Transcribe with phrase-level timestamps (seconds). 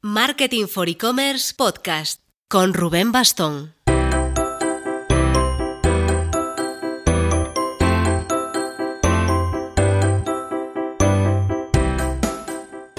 [0.00, 3.74] Marketing for E-Commerce Podcast con Rubén Bastón.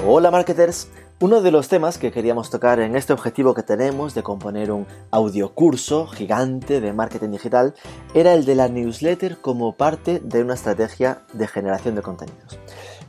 [0.06, 0.90] Hola marketers,
[1.22, 4.86] uno de los temas que queríamos tocar en este objetivo que tenemos de componer un
[5.10, 7.76] audiocurso gigante de marketing digital
[8.14, 12.60] era el de la newsletter como parte de una estrategia de generación de contenidos.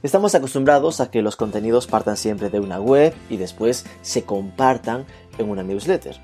[0.03, 5.05] Estamos acostumbrados a que los contenidos partan siempre de una web y después se compartan
[5.37, 6.19] en una newsletter.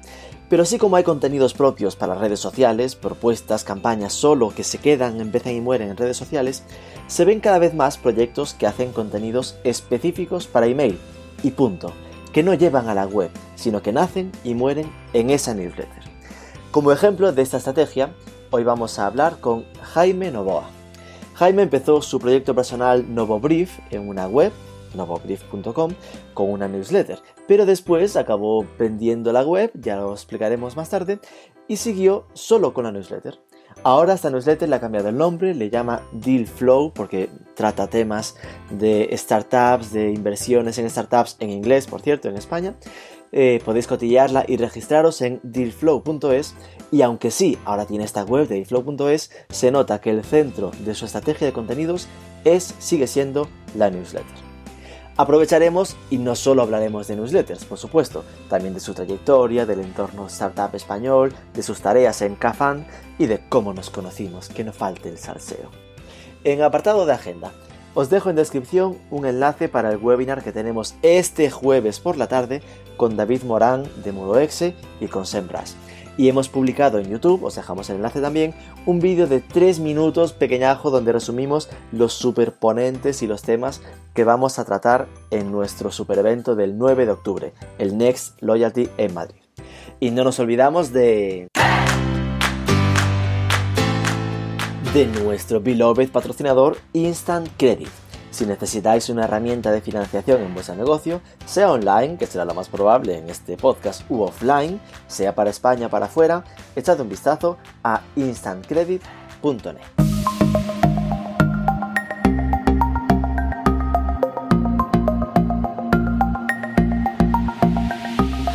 [0.48, 5.20] Pero así como hay contenidos propios para redes sociales, propuestas, campañas solo que se quedan,
[5.20, 6.62] empiezan y mueren en redes sociales,
[7.06, 10.98] se ven cada vez más proyectos que hacen contenidos específicos para email
[11.42, 11.92] y punto,
[12.32, 16.04] que no llevan a la web, sino que nacen y mueren en esa newsletter.
[16.70, 18.14] Como ejemplo de esta estrategia,
[18.50, 20.75] hoy vamos a hablar con Jaime Novoa.
[21.36, 24.52] Jaime empezó su proyecto personal NovoBrief en una web
[24.94, 25.92] novobrief.com
[26.32, 31.18] con una newsletter, pero después acabó vendiendo la web, ya lo explicaremos más tarde,
[31.68, 33.38] y siguió solo con la newsletter.
[33.82, 38.36] Ahora esta newsletter le ha cambiado el nombre, le llama Deal Flow porque trata temas
[38.70, 42.76] de startups, de inversiones en startups en inglés, por cierto, en España.
[43.32, 46.54] Eh, podéis cotillarla y registraros en dealflow.es
[46.90, 50.94] y aunque sí, ahora tiene esta web de dealflow.es, se nota que el centro de
[50.94, 52.06] su estrategia de contenidos
[52.44, 54.46] es, sigue siendo la newsletter.
[55.18, 60.26] Aprovecharemos y no solo hablaremos de newsletters, por supuesto, también de su trayectoria, del entorno
[60.26, 62.86] startup español, de sus tareas en Cafán
[63.18, 65.70] y de cómo nos conocimos, que no falte el salseo.
[66.44, 67.52] En apartado de agenda,
[67.94, 72.28] os dejo en descripción un enlace para el webinar que tenemos este jueves por la
[72.28, 72.60] tarde
[72.98, 75.76] con David Morán de Modoexe y con Sembras
[76.16, 78.54] y hemos publicado en YouTube, os dejamos el enlace también,
[78.86, 83.82] un vídeo de 3 minutos pequeñajo donde resumimos los superponentes y los temas
[84.14, 88.88] que vamos a tratar en nuestro super evento del 9 de octubre, el Next Loyalty
[88.96, 89.40] en Madrid.
[90.00, 91.48] Y no nos olvidamos de...
[94.92, 98.05] de nuestro beloved patrocinador Instant Credit
[98.36, 102.68] si necesitáis una herramienta de financiación en vuestro negocio, sea online, que será lo más
[102.68, 106.44] probable en este podcast, u offline, sea para España para afuera,
[106.76, 109.80] echad un vistazo a instantcredit.net.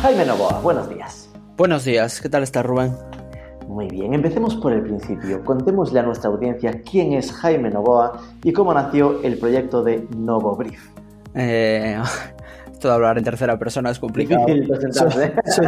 [0.00, 1.28] Jaime Novoa, buenos días.
[1.56, 2.96] Buenos días, ¿qué tal está Rubén?
[3.72, 5.42] Muy bien, empecemos por el principio.
[5.42, 10.54] Contémosle a nuestra audiencia quién es Jaime Novoa y cómo nació el proyecto de Novo
[10.56, 10.90] Brief.
[11.34, 11.98] Eh,
[12.70, 14.44] esto de hablar en tercera persona es complicado.
[14.44, 15.32] presentarse.
[15.46, 15.66] Soy,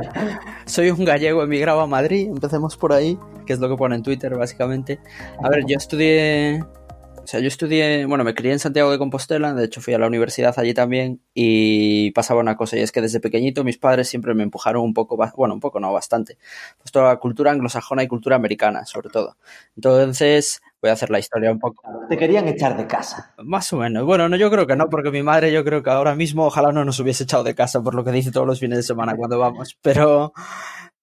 [0.67, 4.03] soy, un gallego emigrado a Madrid, empecemos por ahí, que es lo que pone en
[4.03, 5.01] Twitter básicamente.
[5.43, 6.63] A ver, yo estudié
[7.25, 9.99] o sea, yo estudié, bueno, me crié en Santiago de Compostela, de hecho fui a
[9.99, 14.09] la universidad allí también y pasaba una cosa y es que desde pequeñito mis padres
[14.09, 16.37] siempre me empujaron un poco, bueno, un poco no, bastante,
[16.77, 19.39] pues toda la cultura anglosajona y cultura americana, sobre todo.
[19.75, 21.83] Entonces, voy a hacer la historia un poco.
[22.11, 23.33] Te querían echar de casa.
[23.39, 24.05] Más o menos.
[24.05, 26.73] Bueno, no, yo creo que no, porque mi madre yo creo que ahora mismo ojalá
[26.73, 29.17] no nos hubiese echado de casa por lo que dice todos los fines de semana
[29.17, 30.35] cuando vamos, pero...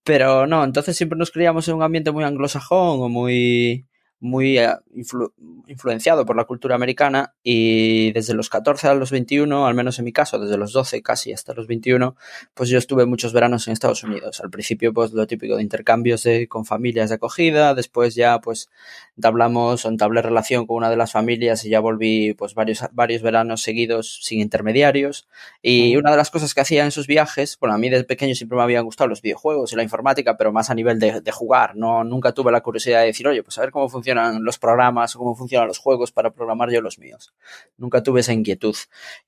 [0.04, 3.86] Pero no, entonces siempre nos criamos en un ambiente muy anglosajón o muy
[4.22, 5.34] muy eh, influ
[5.68, 10.06] influenciado por la cultura americana y desde los 14 a los 21, al menos en
[10.06, 12.16] mi caso, desde los 12 casi hasta los 21,
[12.54, 14.42] pues yo estuve muchos veranos en Estados Unidos.
[14.42, 18.70] Al principio, pues lo típico de intercambios de, con familias de acogida, después ya pues
[19.16, 23.22] entablamos o entablé relación con una de las familias y ya volví pues varios, varios
[23.22, 25.30] veranos seguidos sin intermediarios.
[25.62, 28.36] Y una de las cosas que hacía en esos viajes, bueno, a mí desde pequeño
[28.36, 31.32] siempre me habían gustado los videojuegos y la informática, pero más a nivel de, de
[31.32, 34.44] jugar, no, nunca tuve la curiosidad de decir, oye, pues a ver cómo funciona funcionan
[34.44, 37.34] los programas o cómo funcionan los juegos para programar yo los míos.
[37.78, 38.76] Nunca tuve esa inquietud.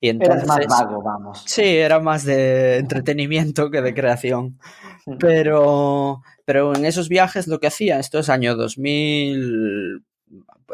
[0.00, 1.42] Y entonces, más vago, vamos.
[1.46, 4.58] Sí, era más de entretenimiento que de creación.
[5.18, 10.02] Pero, pero en esos viajes lo que hacía, esto es año 2000,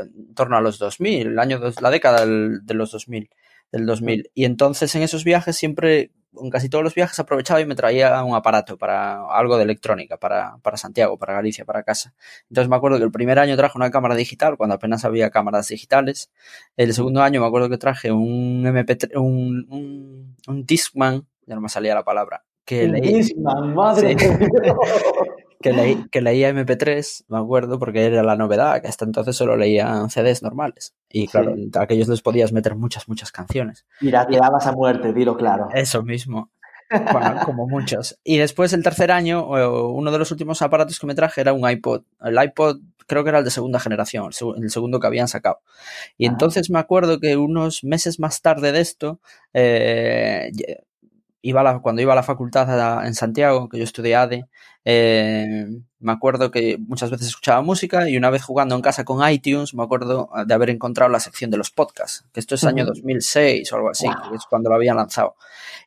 [0.01, 3.29] en torno a los 2000, el año, la década del, de los 2000,
[3.73, 4.31] del 2000.
[4.35, 8.23] Y entonces en esos viajes siempre en casi todos los viajes aprovechaba y me traía
[8.23, 12.15] un aparato para algo de electrónica, para, para, Santiago, para Galicia, para casa.
[12.49, 15.69] Entonces me acuerdo que el primer año traje una cámara digital, cuando apenas había cámaras
[15.69, 16.31] digitales.
[16.77, 21.61] El segundo año me acuerdo que traje un MP3, un, un, un Discman, ya no
[21.61, 22.45] me salía la palabra.
[22.65, 24.27] Que leí, Discman, madre sí,
[25.61, 29.57] que, leí, que leía MP3, me acuerdo, porque era la novedad, que hasta entonces solo
[29.57, 30.95] leían CDs normales.
[31.09, 31.71] Y claro, sí.
[31.77, 33.87] a aquellos les podías meter muchas, muchas canciones.
[34.01, 35.69] Mira, te dabas a muerte, dilo claro.
[35.75, 36.51] Eso mismo.
[36.91, 38.19] Bueno, como muchos.
[38.25, 41.69] Y después, el tercer año, uno de los últimos aparatos que me traje era un
[41.69, 42.03] iPod.
[42.21, 45.61] El iPod creo que era el de segunda generación, el segundo que habían sacado.
[46.17, 46.31] Y ah.
[46.31, 49.21] entonces me acuerdo que unos meses más tarde de esto,
[49.53, 50.53] eh,
[51.43, 54.47] iba la, cuando iba a la facultad en Santiago, que yo estudié ADE,
[54.85, 55.67] eh,
[55.99, 59.75] me acuerdo que muchas veces escuchaba música y una vez jugando en casa con iTunes,
[59.75, 63.71] me acuerdo de haber encontrado la sección de los podcasts, que esto es año 2006
[63.73, 65.37] o algo así, que es cuando lo habían lanzado.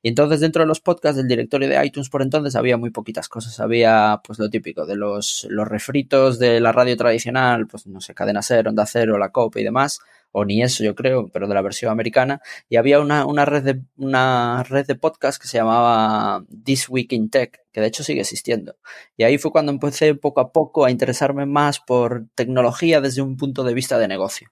[0.03, 3.29] Y entonces dentro de los podcasts del directorio de iTunes por entonces había muy poquitas
[3.29, 3.59] cosas.
[3.59, 8.13] Había pues lo típico de los, los refritos de la radio tradicional, pues no sé,
[8.13, 9.99] Cadena Cero, Onda Cero, La Copa y demás
[10.33, 13.63] o ni eso yo creo, pero de la versión americana, y había una, una, red,
[13.63, 18.03] de, una red de podcast que se llamaba This Week in Tech, que de hecho
[18.03, 18.75] sigue existiendo.
[19.15, 23.37] Y ahí fue cuando empecé poco a poco a interesarme más por tecnología desde un
[23.37, 24.51] punto de vista de negocio.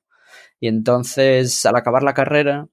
[0.60, 2.68] Y entonces, al acabar la carrera,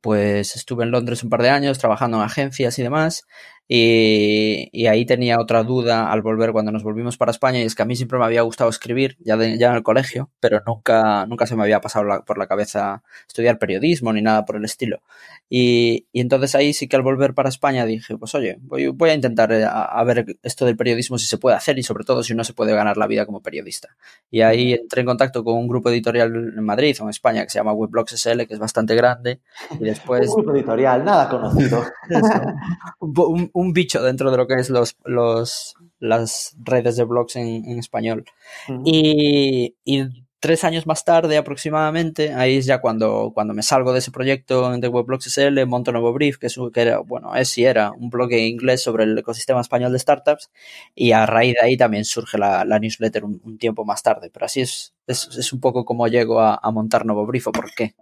[0.00, 3.26] pues estuve en Londres un par de años trabajando en agencias y demás,
[3.68, 7.82] y, ahí tenía otra duda al volver cuando nos volvimos para España y es que
[7.82, 11.46] a mí siempre me había gustado escribir ya, ya en el colegio, pero nunca, nunca
[11.46, 15.02] se me había pasado por la cabeza estudiar periodismo ni nada por el estilo.
[15.48, 19.14] Y, entonces ahí sí que al volver para España dije, pues oye, voy, voy a
[19.14, 22.32] intentar eh, a, ver esto del periodismo si se puede hacer y sobre todo si
[22.32, 23.96] uno se puede ganar la vida como periodista.
[24.30, 27.50] Y ahí entré en contacto con un grupo editorial en Madrid o en España que
[27.50, 29.40] se llama Weblogs SL, que es bastante grande.
[29.78, 30.28] Y después...
[30.28, 31.84] un grupo editorial, nada conocido.
[33.00, 38.24] un bicho dentro de lo que es los, los las redes de blogs en, español.
[38.84, 39.74] y,
[40.38, 44.70] tres años más tarde aproximadamente, ahí es ya cuando, cuando me salgo de ese proyecto
[44.78, 48.10] de Weblogs SL, monto Nuevo Brief, que, es, que era, bueno, es y era un
[48.10, 50.50] blog en inglés sobre el ecosistema español de startups,
[50.94, 54.60] y a raíz de ahí también surge la, newsletter un, tiempo más tarde, pero así
[54.60, 57.94] es, es, un poco como llego a, a montar Nuevo Brief o por qué.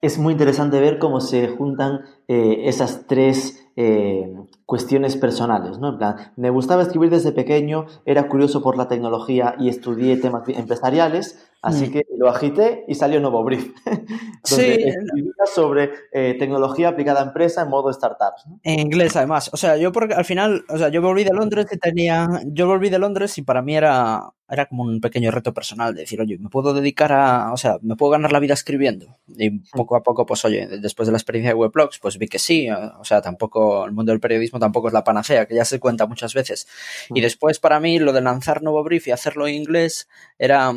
[0.00, 4.34] Es muy interesante ver cómo se juntan eh, esas tres eh,
[4.64, 5.98] cuestiones personales, ¿no?
[6.36, 11.88] Me gustaba escribir desde pequeño, era curioso por la tecnología y estudié temas empresariales, así
[11.88, 11.92] mm.
[11.92, 13.72] que lo agité y salió Nuevo Brief,
[14.50, 15.52] donde sí.
[15.52, 18.44] sobre eh, tecnología aplicada a empresa en modo startups.
[18.62, 19.50] En inglés, además.
[19.52, 22.66] O sea, yo porque al final, o sea, yo volví de Londres y tenía, yo
[22.66, 26.20] volví de Londres y para mí era, era como un pequeño reto personal de decir,
[26.20, 29.18] oye, me puedo dedicar a, o sea, me puedo ganar la vida escribiendo.
[29.26, 29.62] Y mm.
[29.72, 32.68] poco a poco, pues oye, después de la experiencia de Weblogs, pues vi que sí,
[32.70, 36.06] o sea, tampoco, el mundo del periodismo tampoco es la panacea, que ya se cuenta
[36.06, 36.68] muchas veces.
[37.10, 37.22] Y mm.
[37.22, 40.08] después para mí lo de lanzar nuevo brief y hacerlo en inglés
[40.38, 40.72] era,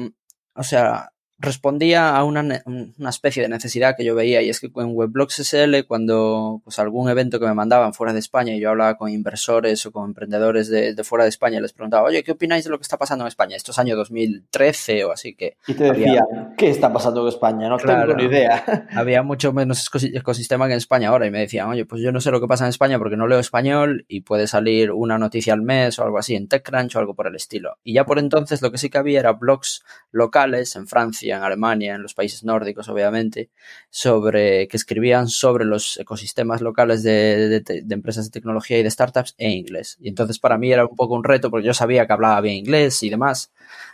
[0.55, 4.69] o sea, respondía a una, una, especie de necesidad que yo veía y es que
[4.75, 8.69] en Weblogs SL cuando pues algún evento que me mandaban fuera de España y yo
[8.69, 12.33] hablaba con inversores o con emprendedores de, de fuera de España les preguntaba oye ¿qué
[12.33, 13.55] opináis de lo que está pasando en España?
[13.55, 16.25] Esto es año 2013 o así que y te decía
[16.57, 17.69] ¿qué está pasando en España?
[17.69, 21.69] no tengo ni idea había mucho menos ecosistema que en España ahora y me decían
[21.69, 24.21] oye pues yo no sé lo que pasa en España porque no leo español y
[24.21, 27.35] puede salir una noticia al mes o algo así en TechCrunch o algo por el
[27.35, 31.28] estilo y ya por entonces lo que sí que había era blogs locales en Francia
[31.37, 33.49] en Alemania, en los países nórdicos, obviamente,
[33.89, 39.51] sobre que escribían sobre los ecosistemas locales de, empresas de tecnología y de startups en
[39.51, 39.97] inglés.
[39.99, 42.55] Y entonces para mí era un poco un reto porque yo sabía que hablaba bien
[42.55, 43.51] inglés y demás.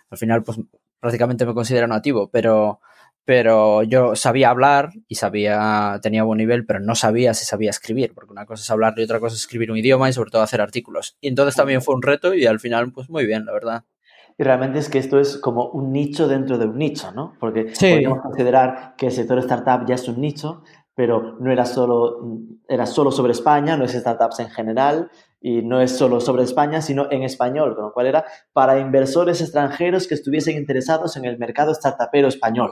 [0.09, 0.59] Al final, pues
[0.99, 2.79] prácticamente me considero nativo, pero
[3.25, 8.13] pero yo sabía hablar y sabía, tenía buen nivel, pero no sabía si sabía escribir,
[8.13, 10.43] porque una cosa es hablar y otra cosa es escribir un idioma y sobre todo
[10.43, 11.17] hacer artículos.
[11.21, 13.83] Y entonces también fue un reto y al final, pues muy bien, la verdad.
[14.37, 17.33] Y realmente es que esto es como un nicho dentro de un nicho, ¿no?
[17.39, 22.19] Porque podríamos considerar que el sector startup ya es un nicho, pero no era solo,
[22.67, 25.09] era solo sobre España, no es startups en general
[25.39, 29.41] y no es solo sobre España, sino en español, con lo cual era para inversores
[29.41, 32.71] extranjeros que estuviesen interesados en el mercado startupero español.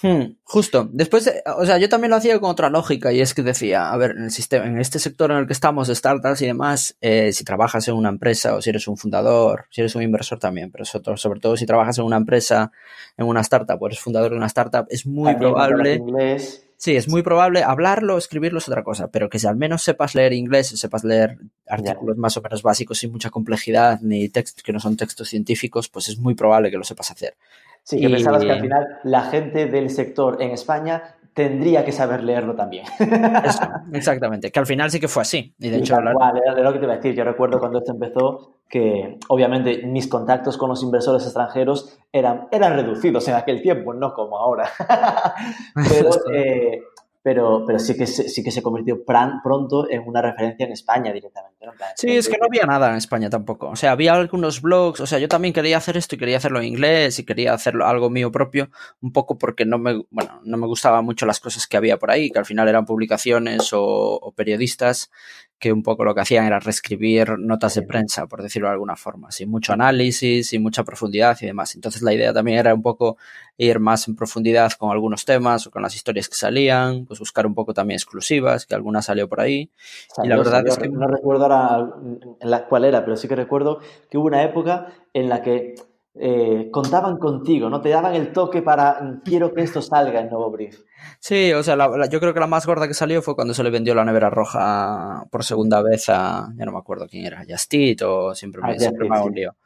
[0.00, 0.88] Hmm, justo.
[0.92, 3.96] Después, o sea, yo también lo hacía con otra lógica y es que decía, a
[3.96, 7.32] ver, en el sistema, en este sector en el que estamos, startups y demás, eh,
[7.32, 10.70] si trabajas en una empresa o si eres un fundador, si eres un inversor también,
[10.70, 12.70] pero sobre, todo si trabajas en una empresa,
[13.16, 16.00] en una startup o eres fundador de una startup, es muy probable.
[16.76, 20.14] Sí, es muy probable hablarlo, escribirlo es otra cosa, pero que si al menos sepas
[20.14, 21.36] leer inglés, sepas leer
[21.66, 25.88] artículos más o menos básicos sin mucha complejidad, ni textos que no son textos científicos,
[25.88, 27.34] pues es muy probable que lo sepas hacer.
[27.88, 32.22] Sí, que pensabas que al final la gente del sector en España tendría que saber
[32.22, 32.84] leerlo también.
[33.94, 35.54] exactamente, que al final sí que fue así.
[35.58, 37.14] Y de hecho, era lo que te iba a decir.
[37.14, 42.74] Yo recuerdo cuando esto empezó que obviamente mis contactos con los inversores extranjeros eran, eran
[42.74, 44.68] reducidos en aquel tiempo, no como ahora.
[45.88, 46.82] pero, eh,
[47.22, 51.12] pero, pero, sí, que se, sí que se convirtió pronto en una referencia en España
[51.12, 51.58] directamente.
[51.96, 53.68] Sí, es que no había nada en España tampoco.
[53.68, 55.00] O sea, había algunos blogs.
[55.00, 57.86] O sea, yo también quería hacer esto y quería hacerlo en inglés y quería hacerlo
[57.86, 58.70] algo mío propio,
[59.00, 62.10] un poco porque no me, bueno, no me gustaban mucho las cosas que había por
[62.10, 65.10] ahí, que al final eran publicaciones o, o periodistas
[65.58, 68.94] que un poco lo que hacían era reescribir notas de prensa, por decirlo de alguna
[68.94, 71.74] forma, sin mucho análisis, sin mucha profundidad y demás.
[71.74, 73.16] Entonces la idea también era un poco
[73.56, 77.44] ir más en profundidad con algunos temas o con las historias que salían, pues buscar
[77.44, 79.70] un poco también exclusivas, que alguna salió por ahí.
[80.22, 80.88] y la verdad es que...
[80.88, 81.90] No recuerdo ahora
[82.40, 85.74] la, cuál era, pero sí que recuerdo que hubo una época en la que
[86.14, 87.80] eh, contaban contigo, ¿no?
[87.80, 90.80] Te daban el toque para quiero que esto salga en nuevo brief.
[91.20, 91.76] Sí, o sea,
[92.08, 94.30] yo creo que la más gorda que salió fue cuando se le vendió la nevera
[94.30, 98.72] roja por segunda vez a, ya no me acuerdo quién era, Justit o siempre me,
[98.72, 99.56] ah, me un lío.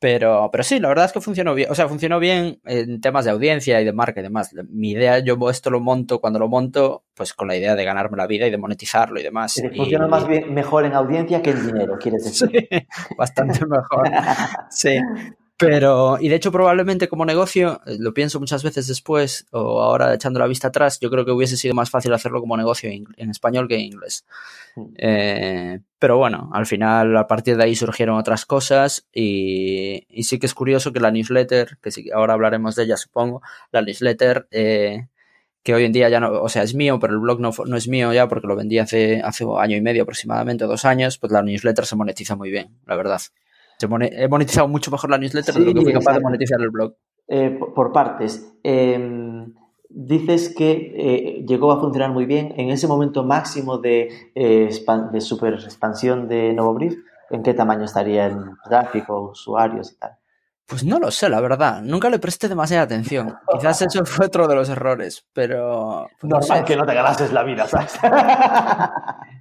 [0.00, 1.70] Pero, pero sí, la verdad es que funcionó bien.
[1.72, 4.54] O sea, funcionó bien en temas de audiencia y de marca y demás.
[4.70, 8.16] Mi idea, yo esto lo monto cuando lo monto, pues con la idea de ganarme
[8.16, 9.60] la vida y de monetizarlo y demás.
[9.74, 12.48] funciona más bien mejor en audiencia que en dinero, quieres decir.
[12.70, 14.08] Sí, bastante mejor.
[14.70, 15.00] sí.
[15.58, 20.14] Pero, y de hecho, probablemente como negocio, eh, lo pienso muchas veces después, o ahora
[20.14, 23.30] echando la vista atrás, yo creo que hubiese sido más fácil hacerlo como negocio en,
[23.30, 24.24] español que en inglés.
[24.76, 24.82] Mm.
[24.96, 30.38] Eh, pero bueno, al final, a partir de ahí surgieron otras cosas, y, y, sí
[30.38, 34.46] que es curioso que la newsletter, que sí, ahora hablaremos de ella, supongo, la newsletter,
[34.52, 35.08] eh,
[35.64, 37.76] que hoy en día ya no, o sea, es mío, pero el blog no, no
[37.76, 41.32] es mío ya porque lo vendí hace, hace año y medio aproximadamente, dos años, pues
[41.32, 43.20] la newsletter se monetiza muy bien, la verdad
[43.80, 46.94] he monetizado mucho mejor la newsletter de lo que fui capaz de monetizar el blog.
[47.28, 48.54] Eh, por partes.
[48.62, 49.54] Em,
[49.88, 54.70] dices que eh, llegó a funcionar muy bien en ese momento máximo de, eh,
[55.12, 56.96] de super expansión de NovoBrief.
[57.30, 60.17] ¿En qué tamaño estaría el tráfico, usuarios y tal?
[60.68, 61.80] Pues no lo sé, la verdad.
[61.80, 63.34] Nunca le presté demasiada atención.
[63.58, 66.10] Quizás eso fue otro de los errores, pero...
[66.20, 66.62] Pues no, sé.
[66.66, 67.98] que no te ganases la vida, ¿sabes?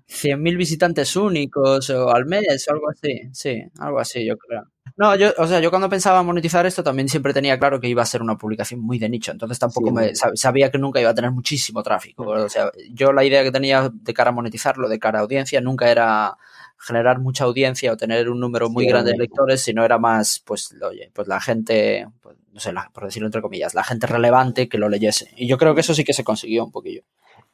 [0.07, 3.29] 100.000 visitantes únicos o al mes o algo así.
[3.33, 4.63] Sí, algo así, yo creo.
[4.95, 8.01] No, yo, o sea, yo cuando pensaba monetizar esto también siempre tenía claro que iba
[8.01, 11.13] a ser una publicación muy de nicho, entonces tampoco me sabía que nunca iba a
[11.13, 12.23] tener muchísimo tráfico.
[12.23, 15.59] O sea, yo la idea que tenía de cara a monetizarlo, de cara a audiencia,
[15.59, 16.37] nunca era
[16.77, 20.75] generar mucha audiencia o tener un número muy grande de lectores, sino era más, pues,
[20.81, 24.77] oye, pues la gente, pues, no sé, por decirlo entre comillas, la gente relevante que
[24.77, 25.31] lo leyese.
[25.35, 27.03] Y yo creo que eso sí que se consiguió un poquillo.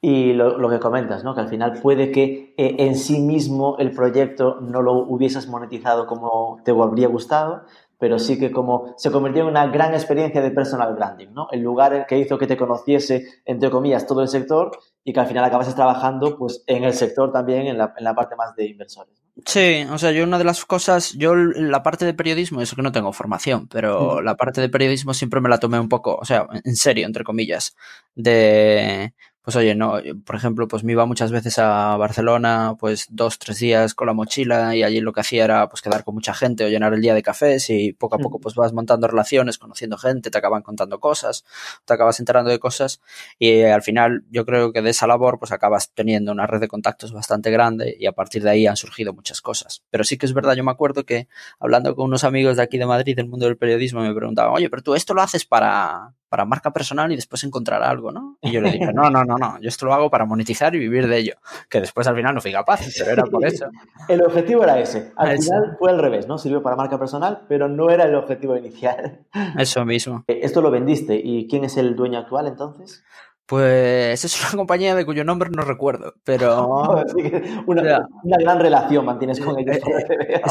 [0.06, 1.34] Y lo, que comentas, ¿no?
[1.34, 6.08] Que al final puede que eh, en sí mismo el proyecto no lo hubieses monetizado
[6.08, 7.63] como te habría gustado,
[8.04, 11.48] pero sí que como se convirtió en una gran experiencia de personal branding, ¿no?
[11.54, 15.26] El lugar que hizo que te conociese, entre comillas, todo el sector y que al
[15.26, 18.66] final acabases trabajando pues en el sector también, en la, en la parte más de
[18.66, 19.14] inversores.
[19.46, 22.82] Sí, o sea, yo una de las cosas, yo la parte de periodismo, eso que
[22.82, 26.26] no tengo formación, pero la parte de periodismo siempre me la tomé un poco, o
[26.26, 27.74] sea, en serio, entre comillas,
[28.16, 29.96] de pues oye, no,
[30.26, 34.14] por ejemplo, pues me iba muchas veces a Barcelona, pues dos, tres días con la
[34.14, 37.02] mochila y allí lo que hacía era pues quedar con mucha gente o llenar el
[37.02, 40.62] día de cafés y poco a poco pues vas montando relaciones, conociendo gente, te acaban
[40.62, 41.44] contando cosas,
[41.84, 43.02] te acabas enterando de cosas
[43.38, 46.70] y al final yo creo que de esa labor pues acabas teniendo una red de
[46.70, 49.84] contactos bastante grande y a partir de ahí han surgido muchas cosas.
[49.90, 51.28] Pero sí que es verdad, yo me acuerdo que
[51.60, 54.70] hablando con unos amigos de aquí de Madrid del mundo del periodismo me preguntaban, oye,
[54.70, 58.38] pero tú esto lo haces para, para marca personal y después encontrar algo, ¿no?
[58.42, 60.80] Y yo le dije, no, no, no, no, yo esto lo hago para monetizar y
[60.80, 61.36] vivir de ello,
[61.70, 63.68] que después al final no fui capaz, pero era por eso.
[64.08, 66.40] el objetivo era ese, al final fue al revés, ¿no?
[66.40, 69.20] Sirvió para marca personal, pero no era el objetivo inicial.
[69.60, 70.24] Eso mismo.
[70.28, 73.04] Esto lo vendiste, ¿y quién es el dueño actual entonces?
[73.46, 77.04] Pues es una compañía de cuyo nombre no recuerdo, pero...
[77.68, 79.78] una, gran relación mantienes con ellos.
[79.78, 80.42] Eh,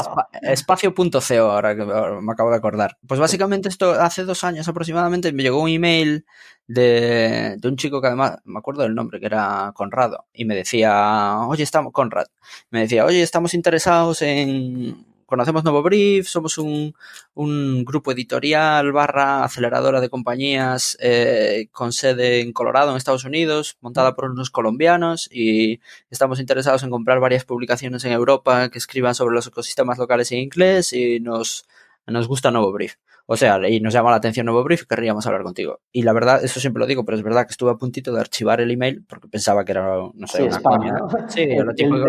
[0.41, 2.97] espacio.co, ahora que me acabo de acordar.
[3.07, 6.25] Pues básicamente esto hace dos años aproximadamente me llegó un email
[6.67, 10.55] de, de un chico que además, me acuerdo del nombre, que era Conrado, y me
[10.55, 12.27] decía, oye, estamos, Conrad,
[12.69, 16.95] me decía, oye, estamos interesados en conocemos Nuevo Brief, somos un,
[17.33, 23.77] un grupo editorial barra aceleradora de compañías eh, con sede en Colorado, en Estados Unidos,
[23.81, 29.15] montada por unos colombianos y estamos interesados en comprar varias publicaciones en Europa que escriban
[29.15, 31.65] sobre los ecosistemas locales en inglés y nos,
[32.07, 32.95] nos gusta Nuevo Brief.
[33.25, 35.79] O sea, y nos llama la atención nuevo brief y querríamos hablar contigo.
[35.93, 38.19] Y la verdad, eso siempre lo digo, pero es verdad que estuve a puntito de
[38.19, 40.95] archivar el email porque pensaba que era, no sé, una coña.
[41.29, 42.05] Sí, lo típico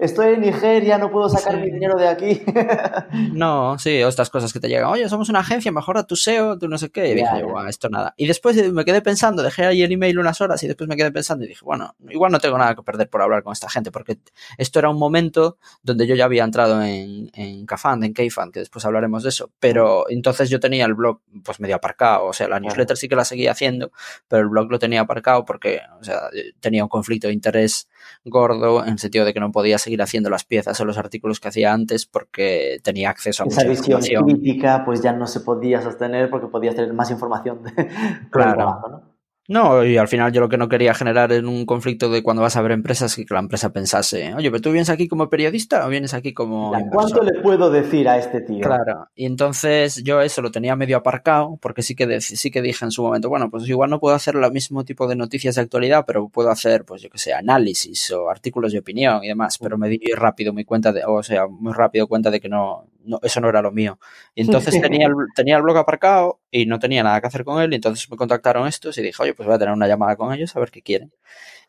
[0.00, 2.42] Estoy en Nigeria, no puedo sacar mi dinero de aquí.
[3.32, 4.90] no, sí, o estas cosas que te llegan.
[4.90, 7.12] Oye, somos una agencia, mejora tu SEO, tú no sé qué.
[7.12, 8.12] Y dije, bueno, esto nada.
[8.16, 11.12] Y después me quedé pensando, dejé ahí el email unas horas y después me quedé
[11.12, 13.92] pensando y dije, bueno, igual no tengo nada que perder por hablar con esta gente
[13.92, 14.18] porque
[14.58, 18.58] esto era un momento donde yo ya había entrado en, en Cafand, en Kfand, que
[18.58, 19.50] después hablaremos de eso.
[19.60, 23.08] Pero entonces entonces yo tenía el blog pues medio aparcado, o sea, la newsletter sí
[23.08, 23.92] que la seguía haciendo,
[24.28, 26.22] pero el blog lo tenía aparcado porque, o sea,
[26.60, 27.88] tenía un conflicto de interés
[28.24, 31.40] gordo en el sentido de que no podía seguir haciendo las piezas o los artículos
[31.40, 35.80] que hacía antes porque tenía acceso a Esa visión crítica pues ya no se podía
[35.80, 37.88] sostener porque podías tener más información de,
[38.30, 38.80] claro.
[38.88, 39.11] ¿no?
[39.52, 42.40] No, y al final yo lo que no quería generar en un conflicto de cuando
[42.40, 45.86] vas a ver empresas que la empresa pensase, oye, pero tú vienes aquí como periodista
[45.86, 46.72] o vienes aquí como...
[46.90, 48.62] ¿Cuánto le puedo decir a este tío?
[48.62, 52.86] Claro, y entonces yo eso lo tenía medio aparcado porque sí que, sí que dije
[52.86, 55.60] en su momento, bueno, pues igual no puedo hacer el mismo tipo de noticias de
[55.60, 59.58] actualidad, pero puedo hacer, pues yo que sé, análisis o artículos de opinión y demás,
[59.58, 62.86] pero me di rápido mi cuenta de, o sea, muy rápido cuenta de que no,
[63.04, 63.98] no eso no era lo mío.
[64.34, 67.60] Y entonces tenía el, tenía el blog aparcado y no tenía nada que hacer con
[67.62, 70.16] él y entonces me contactaron estos y dije, oye, pues voy a tener una llamada
[70.16, 71.12] con ellos a ver qué quieren.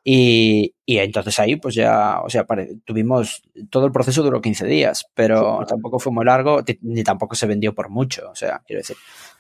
[0.03, 2.45] Y, y entonces ahí pues ya, o sea,
[2.83, 7.47] tuvimos, todo el proceso duró 15 días, pero tampoco fue muy largo, ni tampoco se
[7.47, 8.97] vendió por mucho, o sea, quiero decir,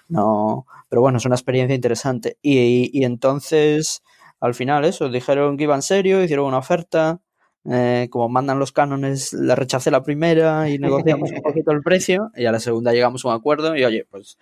[0.07, 2.37] no, pero bueno, es una experiencia interesante.
[2.41, 4.03] Y, y entonces,
[4.39, 7.19] al final eso, dijeron que iban serio, hicieron una oferta,
[7.65, 12.31] eh, como mandan los cánones, la rechacé la primera y negociamos un poquito el precio
[12.35, 14.37] y a la segunda llegamos a un acuerdo y oye, pues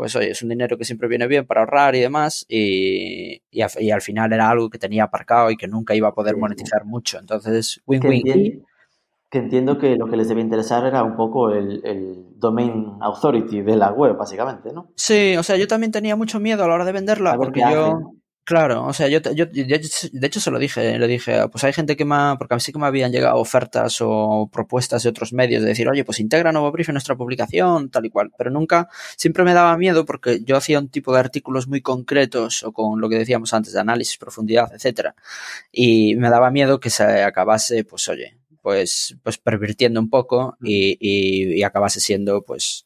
[0.00, 3.90] pues oye, es un dinero que siempre viene bien para ahorrar y demás, y, y,
[3.90, 7.18] al final era algo que tenía aparcado y que nunca iba a poder monetizar mucho.
[7.18, 8.64] Entonces, win-win.
[9.28, 13.60] Que, entiendo que lo que les debía interesar era un poco el, el, domain authority
[13.60, 14.90] de la web, básicamente, ¿no?
[14.96, 18.14] Sí, o sea, yo también tenía mucho miedo a la hora de venderla, porque yo...
[18.50, 21.96] Claro, o sea, yo, yo, de hecho se lo dije, le dije, pues hay gente
[21.96, 25.32] que me, porque a mí sí que me habían llegado ofertas o propuestas de otros
[25.32, 28.50] medios de decir, oye, pues integra Nuevo Brief en nuestra publicación, tal y cual, pero
[28.50, 32.72] nunca, siempre me daba miedo porque yo hacía un tipo de artículos muy concretos o
[32.72, 35.14] con lo que decíamos antes de análisis, profundidad, etcétera,
[35.70, 40.96] y me daba miedo que se acabase, pues oye, pues, pues pervirtiendo un poco y,
[40.98, 42.84] y, y acabase siendo, pues,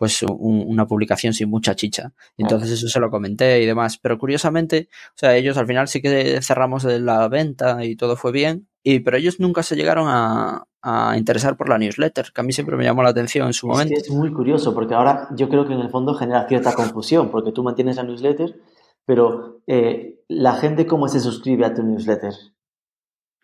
[0.00, 2.14] pues una publicación sin mucha chicha.
[2.38, 3.98] Entonces eso se lo comenté y demás.
[3.98, 8.32] Pero curiosamente, o sea, ellos al final sí que cerramos la venta y todo fue
[8.32, 10.64] bien, y, pero ellos nunca se llegaron a,
[11.18, 13.92] interesar por la newsletter, que a mí siempre me llamó la atención en su momento.
[13.94, 17.52] Es, muy curioso, porque ahora yo creo que en el fondo genera cierta confusión, porque
[17.52, 18.58] tú mantienes la newsletter,
[19.04, 22.32] pero eh, la gente cómo se suscribe a tu newsletter.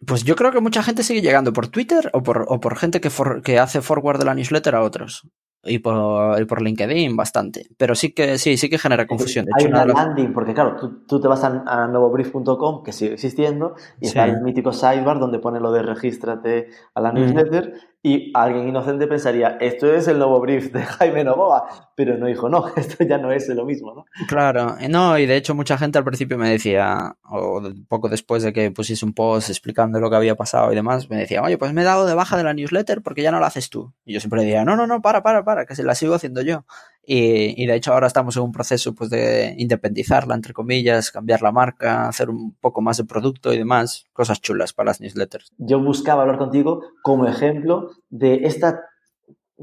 [0.06, 3.02] Pues yo creo que mucha gente sigue llegando por Twitter o por, o por gente
[3.02, 3.10] que,
[3.44, 5.28] que hace forward de la newsletter a otros
[5.66, 7.68] y por, y por LinkedIn bastante.
[7.76, 9.46] Pero sí que sí, sí que genera confusión.
[9.58, 14.06] Hay una landing, porque claro, tú, te vas a, a novobrief.com, que sigue existiendo, y
[14.06, 17.74] está el mítico sidebar donde pone lo de regístrate a la newsletter,
[18.06, 22.48] y alguien inocente pensaría, esto es el nuevo brief de Jaime Novoa, pero no, hijo,
[22.48, 24.04] no, esto ya no es lo mismo, ¿no?
[24.28, 28.52] Claro, no, y de hecho mucha gente al principio me decía, o poco después de
[28.52, 31.72] que pusiese un post explicando lo que había pasado y demás, me decía, oye, pues
[31.72, 33.92] me he dado de baja de la newsletter porque ya no la haces tú.
[34.04, 36.42] Y yo siempre decía, no, no, no, para, para, para, que se la sigo haciendo
[36.42, 36.64] yo.
[37.08, 41.52] Y, de hecho ahora estamos en un proceso pues de independizarla, entre comillas, cambiar la
[41.52, 45.52] marca, hacer un poco más de producto y demás, cosas chulas para las newsletters.
[45.58, 48.80] Yo buscaba hablar contigo como ejemplo de esta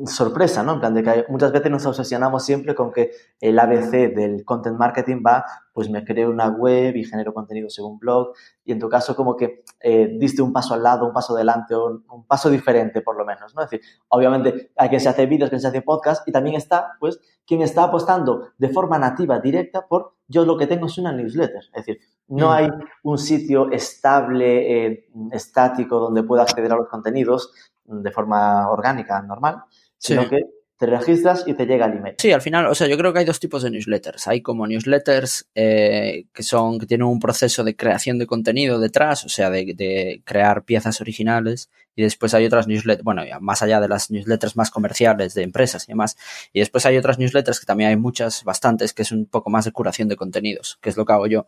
[0.08, 0.74] sorpresa, ¿no?
[0.74, 4.76] En plan de que muchas veces nos obsesionamos siempre con que el ABC del content
[4.78, 8.34] marketing va, pues me creo una web y genero contenido según blog
[8.66, 11.76] y en tu caso como que eh, diste un paso al lado, un paso adelante
[11.76, 13.62] un, paso diferente por lo menos, ¿no?
[13.62, 16.94] Es decir, obviamente hay quien se hace vídeos, quien se hace podcast y también está,
[17.00, 21.12] pues, quien está apostando de forma nativa, directa por yo lo que tengo es una
[21.12, 22.52] newsletter, es decir, no mm.
[22.52, 22.68] hay
[23.04, 27.52] un sitio estable, eh, estático donde pueda acceder a los contenidos
[27.86, 29.64] de forma orgánica, normal,
[30.04, 30.42] sino que
[30.78, 32.16] te registras y te llega el email.
[32.18, 34.28] Sí, al final, o sea, yo creo que hay dos tipos de newsletters.
[34.28, 39.24] Hay como newsletters eh, que son, que tienen un proceso de creación de contenido detrás,
[39.24, 41.70] o sea, de, crear piezas originales.
[41.96, 45.88] Y después hay otras newsletters, bueno, más allá de las newsletters más comerciales de empresas
[45.88, 46.18] y demás.
[46.52, 49.66] Y después hay otras newsletters que también hay muchas, bastantes, que es un poco más
[49.66, 51.46] de curación de contenidos, que es lo que hago yo.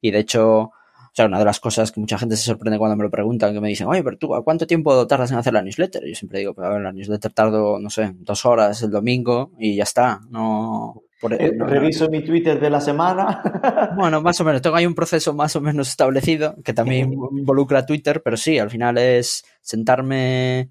[0.00, 0.70] Y de hecho,
[1.16, 3.54] o sea, una de las cosas que mucha gente se sorprende cuando me lo preguntan,
[3.54, 6.04] que me dicen, oye, pero tú, ¿a cuánto tiempo tardas en hacer la newsletter?
[6.04, 8.90] Y yo siempre digo, pues a ver, la newsletter tardo, no sé, dos horas el
[8.90, 10.20] domingo y ya está.
[10.28, 13.42] No, eh, reviso mi Twitter de la semana.
[13.96, 14.60] Bueno, más o menos.
[14.60, 18.68] Tengo ahí un proceso más o menos establecido que también involucra Twitter, pero sí, al
[18.68, 20.68] final es sentarme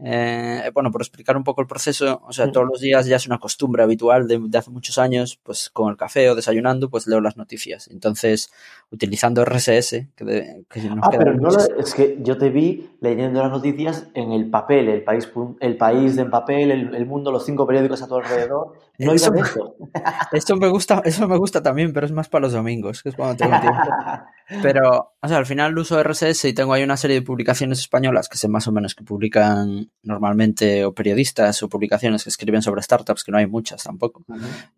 [0.00, 2.52] eh, bueno, por explicar un poco el proceso, o sea, mm.
[2.52, 5.96] todos los días ya es una costumbre habitual de, hace muchos años, pues con el
[5.96, 7.88] café o desayunando, pues leo las noticias.
[7.88, 8.52] Entonces,
[8.90, 10.64] utilizando RSS, que,
[11.02, 15.04] Ah, pero no es que yo te vi leyendo las noticias en el papel, el
[15.04, 15.30] país,
[15.60, 18.72] el país en papel, el, mundo, los cinco periódicos a tu alrededor.
[18.98, 19.32] No eso,
[20.32, 20.56] eso.
[20.56, 23.36] me gusta, eso me gusta también, pero es más para los domingos, que es cuando
[23.36, 23.80] tengo tiempo.
[24.62, 28.30] Pero, o sea, al final uso RSS y tengo ahí una serie de publicaciones españolas
[28.30, 32.80] que sé más o menos que publican normalmente o periodistas o publicaciones que escriben sobre
[32.80, 34.24] startups, que no hay muchas tampoco.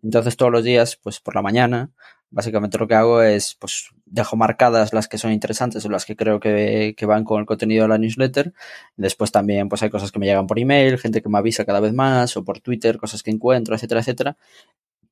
[0.03, 1.89] Entonces todos los días, pues por la mañana,
[2.31, 6.15] básicamente lo que hago es, pues dejo marcadas las que son interesantes o las que
[6.15, 8.53] creo que, que van con el contenido de la newsletter.
[8.97, 11.79] Después también, pues hay cosas que me llegan por email, gente que me avisa cada
[11.79, 14.37] vez más o por Twitter, cosas que encuentro, etcétera, etcétera.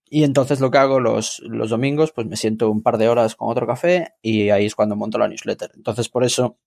[0.10, 3.36] Y entonces lo que hago los, los domingos, pues me siento un par de horas
[3.36, 5.71] con otro café y ahí es cuando monto la newsletter.
[5.75, 6.58] Entonces por eso,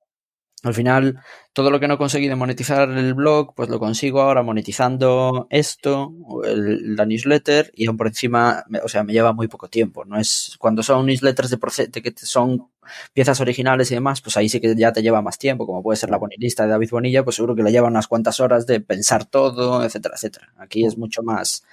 [0.62, 1.18] al final,
[1.53, 6.12] todo lo que no conseguí de monetizar el blog, pues lo consigo ahora monetizando esto,
[6.44, 10.05] el, la newsletter, y aún por encima, o sea, me lleva muy poco tiempo.
[10.05, 12.68] No es cuando son newsletters de, de que son
[13.12, 15.96] piezas originales y demás, pues ahí sí que ya te lleva más tiempo, como puede
[15.96, 18.81] ser la bonilista de David Bonilla, pues seguro que le lleva unas cuantas horas de
[18.81, 20.53] pensar todo, etcétera, etcétera.
[20.59, 21.64] Aquí es mucho más.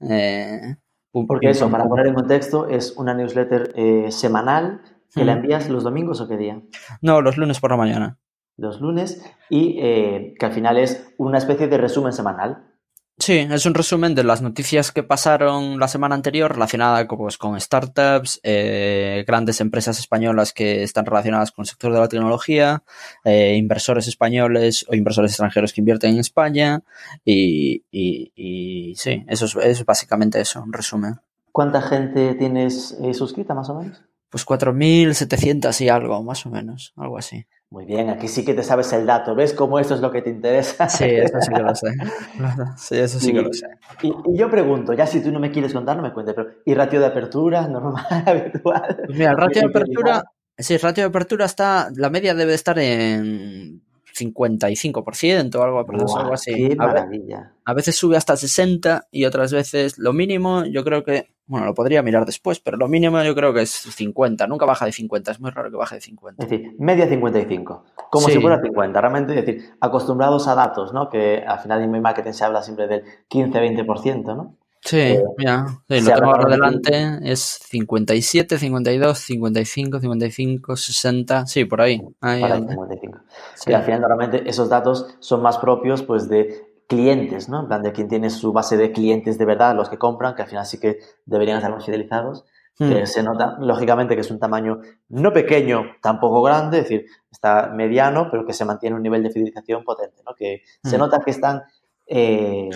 [0.00, 0.76] Eh,
[1.12, 4.80] porque eso, para poner en contexto, es una newsletter eh, semanal
[5.14, 6.60] que la envías los domingos o qué día?
[7.00, 8.18] No, los lunes por la mañana.
[8.56, 12.70] Los lunes y eh, que al final es una especie de resumen semanal.
[13.16, 17.60] Sí, es un resumen de las noticias que pasaron la semana anterior relacionada pues, con
[17.60, 22.82] startups, eh, grandes empresas españolas que están relacionadas con el sector de la tecnología,
[23.24, 26.82] eh, inversores españoles o inversores extranjeros que invierten en España
[27.24, 31.20] y, y, y sí, eso es, es, básicamente eso, un resumen.
[31.52, 34.02] ¿Cuánta gente tienes suscrita más o menos?
[34.28, 37.46] Pues 4.700 y algo, más o menos, algo así.
[37.74, 39.34] Muy bien, aquí sí que te sabes el dato.
[39.34, 40.88] ¿Ves cómo esto es lo que te interesa?
[40.88, 41.88] Sí, eso sí que lo sé.
[42.76, 43.66] Sí, eso sí que lo sé.
[44.00, 46.50] Y, y, yo pregunto, ya si tú no me quieres contar, no me cuentes, pero
[46.64, 49.02] ¿y ratio de apertura normal, habitual?
[49.06, 50.22] Pues mira, el ratio de apertura,
[50.56, 53.82] sí, el ratio de apertura está, la media debe estar en
[54.16, 56.68] 55% o algo, wow, algo así.
[56.68, 57.54] Qué maravilla.
[57.64, 61.66] A, a, veces sube hasta 60 y otras veces lo mínimo, yo creo que, bueno,
[61.66, 64.92] lo podría mirar después, pero lo mínimo yo creo que es 50, nunca baja de
[64.92, 66.42] 50, es muy raro que baje de 50.
[66.42, 68.32] Es decir, media 55, como sí.
[68.32, 71.10] si fuera 50, realmente, es decir, acostumbrados a datos, ¿no?
[71.10, 74.56] Que al final en mi marketing se habla siempre del 15-20%, ¿no?
[74.80, 81.64] Sí, eh, mira, sí, lo tengo ahora delante, es 57, 52, 55, 55, 60, sí,
[81.64, 82.02] por ahí.
[82.20, 82.66] ahí, ahí.
[82.68, 83.18] 55.
[83.54, 83.70] Sí.
[83.70, 87.60] Y al final normalmente esos datos son más propios pues de clientes, ¿no?
[87.60, 90.42] En plan de quien tiene su base de clientes de verdad, los que compran, que
[90.42, 92.44] al final sí que deberían estar más fidelizados.
[92.76, 92.88] Hmm.
[92.90, 97.68] Que se nota, lógicamente, que es un tamaño no pequeño, tampoco grande, es decir, está
[97.68, 100.34] mediano, pero que se mantiene un nivel de fidelización potente, ¿no?
[100.34, 100.88] Que Hmm.
[100.88, 101.62] se nota que están
[102.06, 102.68] eh,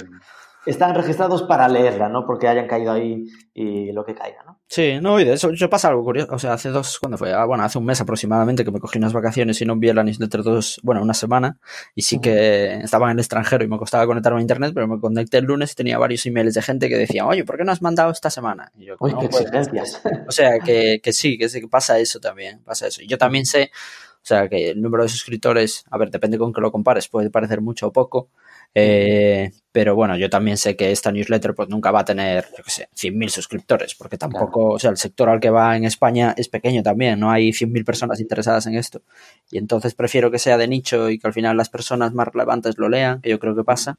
[0.68, 2.26] están registrados para leerla, ¿no?
[2.26, 4.60] Porque hayan caído ahí y lo que caiga, ¿no?
[4.68, 6.34] Sí, no, y de eso yo pasa algo curioso.
[6.34, 7.32] O sea, hace dos, ¿cuándo fue?
[7.32, 10.04] Ah, bueno, hace un mes aproximadamente que me cogí unas vacaciones y no envié la
[10.04, 11.58] newsletter dos, bueno, una semana.
[11.94, 15.00] Y sí que estaba en el extranjero y me costaba conectarme a internet, pero me
[15.00, 17.72] conecté el lunes y tenía varios emails de gente que decía, oye, ¿por qué no
[17.72, 18.70] has mandado esta semana?
[18.76, 20.02] Y yo, Uy, no, qué pues, exigencias.
[20.28, 23.00] O sea, que, que sí, que, sí, que pasa eso también, pasa eso.
[23.02, 26.52] Y yo también sé, o sea, que el número de suscriptores, a ver, depende con
[26.52, 28.28] que lo compares, puede parecer mucho o poco.
[28.74, 32.64] Eh, pero bueno, yo también sé que esta newsletter pues nunca va a tener, yo
[32.64, 34.74] qué sé, 100.000 suscriptores, porque tampoco, claro.
[34.74, 37.84] o sea, el sector al que va en España es pequeño también, no hay 100.000
[37.84, 39.02] personas interesadas en esto.
[39.50, 42.78] Y entonces prefiero que sea de nicho y que al final las personas más relevantes
[42.78, 43.98] lo lean, que yo creo que pasa.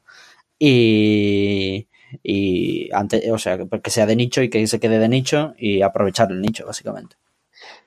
[0.58, 1.88] Y,
[2.24, 5.82] y antes, o sea, que sea de nicho y que se quede de nicho y
[5.82, 7.16] aprovechar el nicho, básicamente.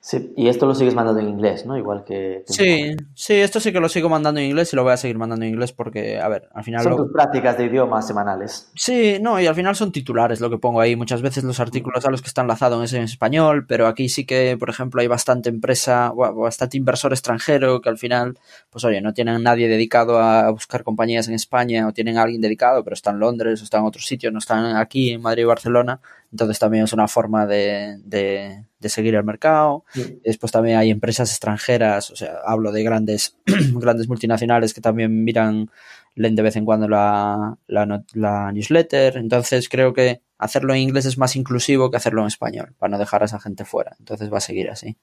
[0.05, 1.77] Sí, y esto lo sigues mandando en inglés, ¿no?
[1.77, 2.43] Igual que...
[2.45, 5.17] Sí, sí, esto sí que lo sigo mandando en inglés y lo voy a seguir
[5.17, 6.83] mandando en inglés porque, a ver, al final...
[6.83, 6.97] Son lo...
[6.97, 8.69] tus prácticas de idiomas semanales.
[8.75, 10.97] Sí, no, y al final son titulares lo que pongo ahí.
[10.97, 14.25] Muchas veces los artículos a los que está enlazado es en español, pero aquí sí
[14.25, 18.37] que, por ejemplo, hay bastante empresa, bastante inversor extranjero que al final,
[18.71, 22.41] pues oye, no tienen nadie dedicado a buscar compañías en España o tienen a alguien
[22.41, 25.43] dedicado, pero está en Londres o está en otros sitios, no están aquí en Madrid
[25.43, 26.01] y Barcelona.
[26.33, 29.85] Entonces también es una forma de, de, de seguir el mercado.
[29.93, 30.19] Sí.
[30.25, 35.69] Después también hay empresas extranjeras, o sea, hablo de grandes, grandes multinacionales que también miran,
[36.15, 39.17] leen de vez en cuando la, la, la, newsletter.
[39.17, 42.97] Entonces creo que hacerlo en inglés es más inclusivo que hacerlo en español, para no
[42.97, 43.95] dejar a esa gente fuera.
[43.99, 44.97] Entonces va a seguir así.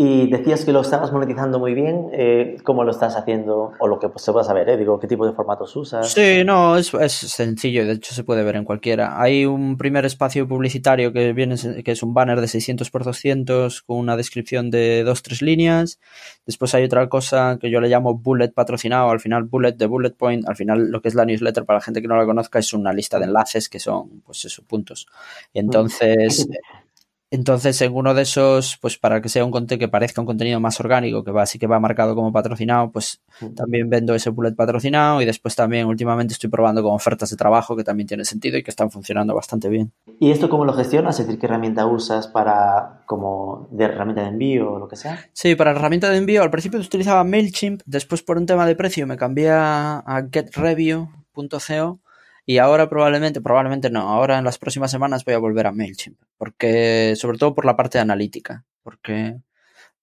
[0.00, 2.10] Y decías que lo estabas monetizando muy bien.
[2.12, 3.72] Eh, ¿Cómo lo estás haciendo?
[3.80, 4.76] O lo que pues, se pueda saber, ¿eh?
[4.76, 6.12] Digo, ¿qué tipo de formatos usas?
[6.12, 7.84] Sí, no, es, es, sencillo.
[7.84, 9.20] De hecho, se puede ver en cualquiera.
[9.20, 13.82] Hay un primer espacio publicitario que viene, que es un banner de 600 por 200
[13.82, 15.98] con una descripción de dos, tres líneas.
[16.46, 19.10] Después hay otra cosa que yo le llamo bullet patrocinado.
[19.10, 20.48] Al final, bullet de bullet point.
[20.48, 22.72] Al final, lo que es la newsletter, para la gente que no la conozca, es
[22.72, 25.08] una lista de enlaces que son, pues, esos puntos.
[25.52, 26.46] Y entonces...
[27.30, 30.60] entonces, en uno de esos, pues para que sea un contenido que parezca un contenido
[30.60, 33.20] más orgánico, que va así que va marcado como patrocinado, pues
[33.54, 37.76] también vendo ese bullet patrocinado y después también últimamente estoy probando con ofertas de trabajo
[37.76, 39.92] que también tienen sentido y que están funcionando bastante bien.
[40.18, 41.20] ¿Y esto cómo lo gestionas?
[41.20, 45.18] Es decir, ¿qué herramienta usas para como de herramienta de envío o lo que sea?
[45.34, 49.06] Sí, para herramienta de envío al principio utilizaba MailChimp, después por un tema de precio
[49.06, 52.00] me cambié a getreview.co
[52.48, 56.18] y ahora probablemente, probablemente no, ahora en las próximas semanas voy a volver a MailChimp,
[56.38, 59.40] porque sobre todo por la parte de analítica, porque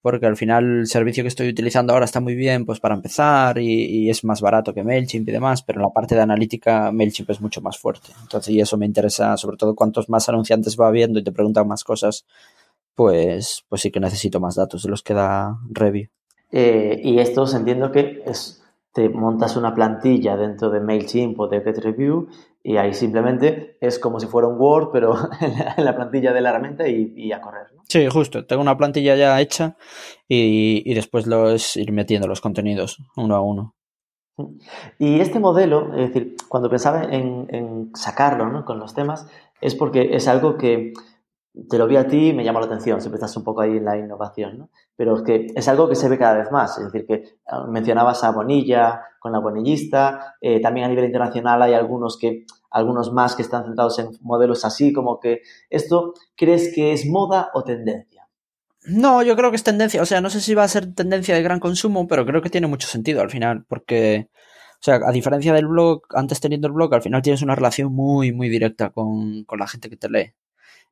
[0.05, 3.57] porque al final el servicio que estoy utilizando ahora está muy bien pues para empezar
[3.57, 7.31] y, es más barato que MailChimp y demás, pero en la parte de analítica MailChimp
[7.31, 8.09] es mucho más fuerte.
[8.21, 11.67] Entonces, y eso me interesa, sobre todo cuantos más anunciantes va viendo y te preguntan
[11.67, 12.27] más cosas,
[12.93, 16.09] pues, pues sí que necesito más datos de los que da Review.
[16.51, 21.61] Eh, y esto entiendo que es te montas una plantilla dentro de MailChimp o de
[21.61, 22.27] GetReview
[22.67, 25.15] y ahí simplemente es como si fuera un Word, pero
[25.77, 27.67] en la, plantilla de la herramienta y, a correr.
[27.75, 27.83] ¿no?
[27.87, 28.47] Sí, justo.
[28.47, 29.77] Tengo una plantilla ya hecha
[30.27, 33.75] y, después lo es ir metiendo los contenidos uno a uno.
[34.97, 38.65] Y este modelo, es decir, cuando pensaba en, en sacarlo ¿no?
[38.65, 39.27] con los temas,
[39.61, 40.91] es porque es algo que
[41.69, 43.77] te lo vi a ti y me llamó la atención, siempre estás un poco ahí
[43.77, 44.69] en la innovación, ¿no?
[44.95, 47.65] Pero es que es algo que se ve cada vez más, es decir, que ah,
[47.67, 53.11] mencionabas a Bonilla con la bonillista, eh, también a nivel internacional hay algunos que algunos
[53.13, 57.63] más que están centrados en modelos así, como que esto, ¿crees que es moda o
[57.63, 58.27] tendencia?
[58.83, 61.33] No, yo creo que es tendencia, o sea, no sé si va a ser tendencia
[61.33, 64.29] de gran consumo, pero creo que tiene mucho sentido al final, porque,
[64.73, 67.93] o sea, a diferencia del blog, antes teniendo el blog, al final tienes una relación
[67.93, 70.33] muy, muy directa con, con la gente que te lee.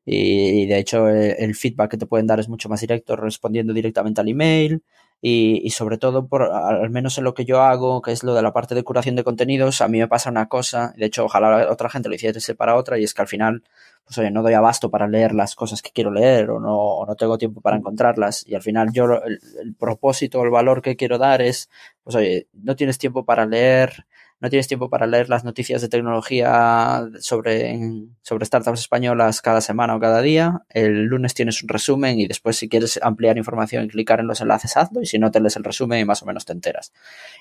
[0.05, 3.73] Y, de hecho eh, el, feedback que te pueden dar es mucho más directo respondiendo
[3.73, 4.83] directamente al email
[5.21, 8.33] y, y, sobre todo por al menos en lo que yo hago que es lo
[8.33, 11.23] de la parte de curación de contenidos a mí me pasa una cosa de hecho
[11.23, 13.63] ojalá otra gente lo hiciese para otra y es que al final
[14.03, 17.05] pues oye no doy abasto para leer las cosas que quiero leer o no, o
[17.05, 20.97] no tengo tiempo para encontrarlas y al final yo el, el propósito el valor que
[20.97, 21.69] quiero dar es
[22.03, 24.05] pues oye no tienes tiempo para leer
[24.43, 27.79] no tienes tiempo para leer las noticias de tecnología sobre,
[28.23, 32.57] sobre startups españolas cada semana o cada día, el lunes tienes un resumen y después
[32.57, 35.01] si quieres ampliar información y clicar en los enlaces, hazlo.
[35.01, 36.91] Y si no te lees el resumen y más o menos te enteras.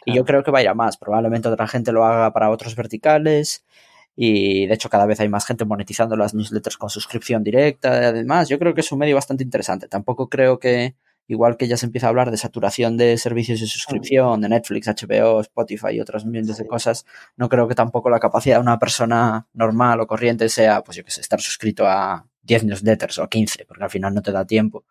[0.07, 2.51] Y yo creo que va a ir a más, probablemente otra gente lo haga para
[2.51, 3.65] otros verticales.
[4.15, 8.49] Y de hecho cada vez hay más gente monetizando las newsletters con suscripción directa, además
[8.49, 10.95] yo creo que es un medio bastante interesante, tampoco creo que
[11.27, 14.89] igual que ya se empieza a hablar de saturación de servicios de suscripción, de Netflix,
[14.89, 17.07] HBO, Spotify y otras millones de cosas,
[17.37, 21.05] no creo que tampoco la capacidad de una persona normal o corriente sea, pues yo
[21.05, 24.45] que sé, estar suscrito a 10 newsletters o 15, porque al final no te da
[24.45, 24.85] tiempo.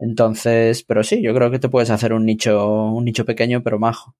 [0.00, 3.78] Entonces, pero sí, yo creo que te puedes hacer un nicho, un nicho pequeño pero
[3.78, 4.14] majo.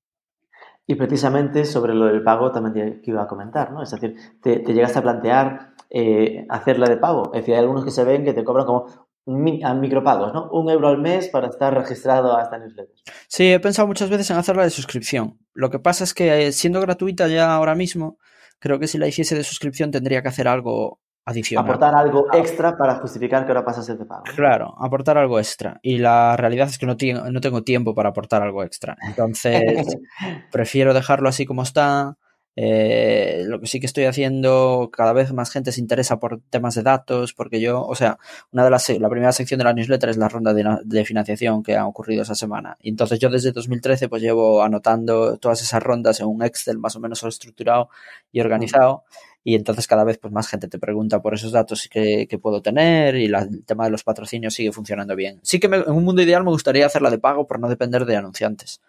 [0.88, 3.82] Y precisamente sobre lo del pago también te iba a comentar, ¿no?
[3.82, 7.32] Es decir, te, llegaste a plantear eh, hacerla de pago.
[7.34, 8.86] Es decir, hay algunos que se ven que te cobran como
[9.26, 10.48] a micropagos, ¿no?
[10.50, 12.94] Un euro al mes para estar registrado a esta newsletter.
[13.28, 15.38] Sí, he pensado muchas veces en hacerla de suscripción.
[15.52, 18.18] Lo que pasa es que eh, siendo gratuita ya ahora mismo,
[18.60, 21.64] creo que si la hiciese de suscripción tendría que hacer algo adicional.
[21.64, 24.22] Aportar algo extra para justificar que ahora pasa a ser de pago.
[24.36, 25.80] Claro, aportar algo extra.
[25.82, 26.96] Y la realidad es que no,
[27.30, 28.96] no tengo tiempo para aportar algo extra.
[29.02, 29.98] Entonces,
[30.52, 32.16] prefiero dejarlo así como está
[32.56, 36.74] eh, lo que sí que estoy haciendo, cada vez más gente se interesa por temas
[36.74, 38.18] de datos, porque yo, o sea,
[38.50, 41.76] una de las, la primera sección de la newsletter es la ronda de, financiación que
[41.76, 42.78] ha ocurrido esa semana.
[42.80, 46.96] Y entonces yo desde 2013 pues llevo anotando todas esas rondas en un Excel más
[46.96, 47.90] o menos estructurado
[48.32, 49.04] y organizado
[49.46, 52.62] y entonces cada vez pues más gente te pregunta por esos datos que, que puedo
[52.62, 55.38] tener y el tema de los patrocinios sigue funcionando bien.
[55.44, 58.16] Sí que en un mundo ideal me gustaría hacerla de pago por no depender de
[58.16, 58.80] anunciantes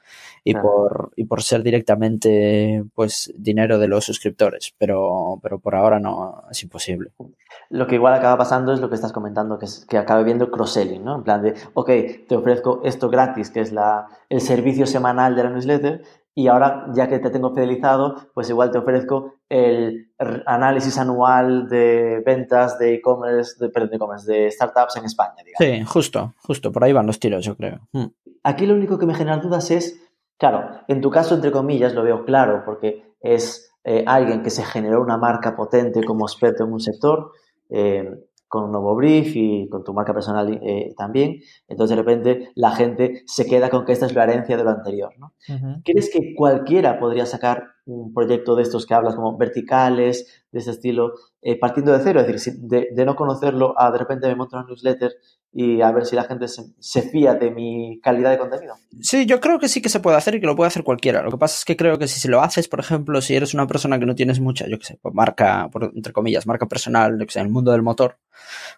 [0.43, 5.99] y, por, y por ser directamente pues dinero de los suscriptores, pero, pero por ahora
[5.99, 7.11] no, es imposible.
[7.69, 10.49] Lo que igual acaba pasando es lo que estás comentando, que, es, que acabe viendo
[10.49, 11.17] cross-selling, ¿no?
[11.17, 11.91] En plan de, ok,
[12.27, 16.01] te ofrezco esto gratis, que es la, el servicio semanal de la newsletter,
[16.37, 20.11] y ahora, ya que te tengo fidelizado, pues igual te ofrezco el
[20.45, 25.35] análisis anual de ventas de e-commerce, de, e-commerce, de startups en España.
[25.43, 25.57] Digamos.
[25.59, 27.87] Sí, justo, justo, por ahí van los tiros, yo creo.
[27.93, 28.07] Mm.
[28.43, 30.01] Aquí lo único que me genera dudas es,
[30.37, 34.63] claro, en tu caso, entre comillas, lo veo claro, porque es eh, alguien que se
[34.63, 37.31] generó una marca potente como experto en un sector,
[37.69, 41.41] eh, con un nuevo brief y con tu marca personal eh, también.
[41.67, 44.69] Entonces, de repente, la gente se queda con que esta es la herencia de lo
[44.69, 45.13] anterior.
[45.17, 45.33] ¿no?
[45.83, 50.71] ¿Crees que cualquiera podría sacar un proyecto de estos que hablas como verticales, de ese
[50.71, 52.21] estilo, eh, partiendo de cero?
[52.21, 55.11] Es decir, de, no conocerlo a de repente me monto una newsletter
[55.59, 58.75] y a ver si la gente se, fía de mi calidad de contenido.
[59.01, 61.23] Sí, yo creo que sí que se puede hacer y que lo puede hacer cualquiera.
[61.23, 63.55] Lo que pasa es que creo que si se lo haces, por ejemplo, si eres
[63.55, 66.67] una persona que no tienes mucha, yo qué sé, pues marca, por, entre comillas, marca
[66.67, 68.19] personal, yo que sé, en el mundo del motor,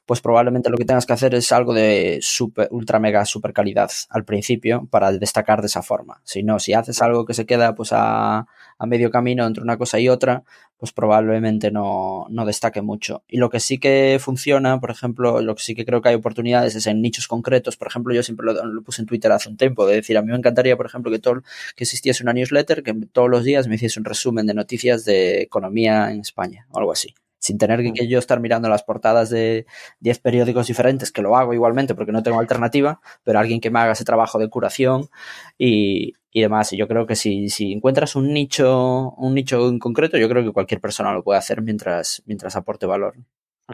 [0.05, 3.91] pues probablemente lo que tengas que hacer es algo de super, ultra mega super calidad
[4.09, 6.21] al principio para destacar de esa forma.
[6.23, 8.47] Si no, si haces algo que se queda pues a,
[8.79, 10.43] a medio camino entre una cosa y otra,
[10.77, 13.23] pues probablemente no, no, destaque mucho.
[13.27, 16.15] Y lo que sí que funciona, por ejemplo, lo que sí que creo que hay
[16.15, 17.75] oportunidades es en nichos concretos.
[17.75, 20.31] Por ejemplo, yo siempre lo, puse en Twitter hace un tiempo, de decir, a mí
[20.31, 21.43] me encantaría, por ejemplo, que, todo,
[21.75, 25.41] que existiese una newsletter que todos los días me hiciese un resumen de noticias de
[25.41, 27.13] economía en España o algo así.
[27.49, 29.65] Sin tener que, que yo estar mirando las portadas de
[30.01, 33.79] 10 periódicos diferentes, que lo hago igualmente porque no tengo alternativa, pero alguien que me
[33.79, 35.09] haga ese trabajo de curación
[35.57, 36.71] y, y demás.
[36.73, 40.43] Y yo creo que si, si encuentras un nicho, un nicho en concreto, yo creo
[40.43, 43.15] que cualquier persona lo puede hacer mientras, mientras aporte valor.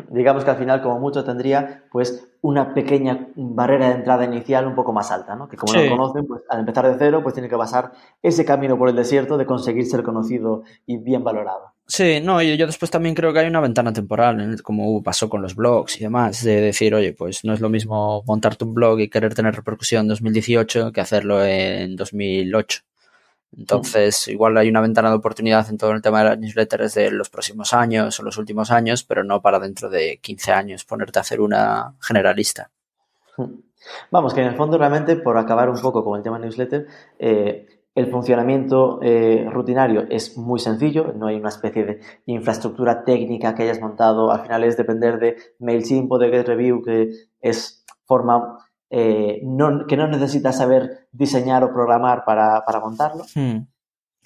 [0.10, 4.76] Digamos que al final, como mucho, tendría pues una pequeña barrera de entrada inicial un
[4.76, 5.50] poco más alta, ¿no?
[5.50, 5.80] Que como sí.
[5.84, 8.96] no conocen, pues al empezar de cero, pues tiene que pasar ese camino por el
[8.96, 11.75] desierto de conseguir ser conocido y bien valorado.
[11.88, 15.44] Sí, no, y yo después también creo que hay una ventana temporal, como pasó con
[15.44, 19.00] los blogs y demás, de decir, oye, pues no es lo mismo montarte un blog
[19.02, 22.82] y querer tener repercusión en 2018 que hacerlo en 2008.
[23.58, 27.12] Entonces, igual hay una ventana de oportunidad en todo el tema de las newsletters de
[27.12, 31.20] los próximos años o los últimos años, pero no para dentro de 15 años ponerte
[31.20, 32.72] a hacer una generalista.
[34.10, 36.88] Vamos, que en el fondo realmente, por acabar un poco con el tema newsletter,
[37.20, 43.56] eh, el funcionamiento eh, rutinario es muy sencillo, no hay una especie de infraestructura técnica
[43.56, 48.60] que hayas montado, al final es depender de MailChimp o de GetReview, que es forma
[48.90, 53.24] eh, no, que no necesitas saber diseñar o programar para, para montarlo.
[53.34, 53.68] Hmm.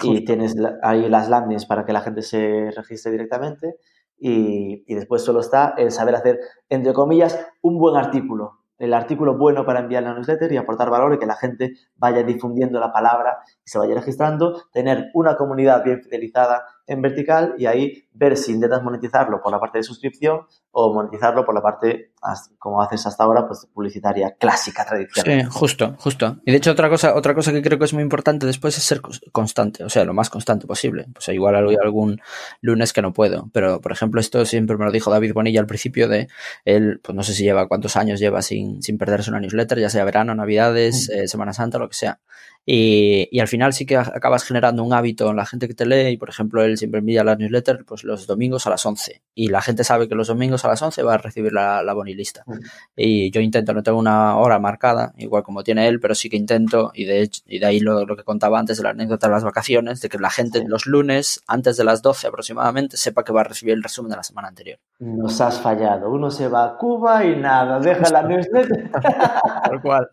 [0.01, 3.75] Y tienes ahí las landings para que la gente se registre directamente.
[4.17, 8.59] Y, y, después solo está el saber hacer, entre comillas, un buen artículo.
[8.80, 12.24] El artículo bueno para enviar la newsletter y aportar valor y que la gente vaya
[12.24, 14.63] difundiendo la palabra y se vaya registrando.
[14.72, 19.60] Tener una comunidad bien fidelizada en vertical y ahí ver si intentas monetizarlo por la
[19.60, 22.12] parte de suscripción o monetizarlo por la parte,
[22.60, 25.41] como haces hasta ahora, pues publicitaria clásica, tradicional.
[25.41, 26.38] Sí, justo, justo.
[26.45, 28.84] Y de hecho otra cosa, otra cosa que creo que es muy importante después es
[28.84, 29.01] ser
[29.32, 31.08] constante, o sea, lo más constante posible.
[31.13, 32.21] Pues igual hay algún
[32.62, 35.67] lunes que no puedo, pero por ejemplo esto siempre me lo dijo David Bonilla al
[35.67, 36.27] principio de
[36.65, 39.89] él, pues no sé si lleva cuántos años lleva sin, sin perderse una newsletter, ya
[39.89, 42.19] sea verano, navidades, eh, Semana Santa, lo que sea.
[42.65, 45.88] Y, y, al final sí que acabas generando un hábito en la gente que te
[45.88, 49.22] lee y por ejemplo él siempre envía la newsletter pues los domingos a las 11
[49.34, 51.93] y la gente sabe que los domingos a las 11 va a recibir la, la
[51.93, 52.54] bonilista mm.
[52.95, 56.38] y yo intento, no tengo una hora marcada igual como tiene él, pero sí que
[56.38, 59.28] intento y de, hecho, y de ahí lo, lo, que contaba antes de la anécdota
[59.28, 63.24] de las vacaciones, de que la gente los lunes antes de las 12 aproximadamente sepa
[63.24, 64.80] que va a recibir el resumen de la semana anterior.
[65.00, 68.91] Nos has fallado, uno se va a Cuba y nada, deja la newsletter.
[69.63, 70.10] tal cual,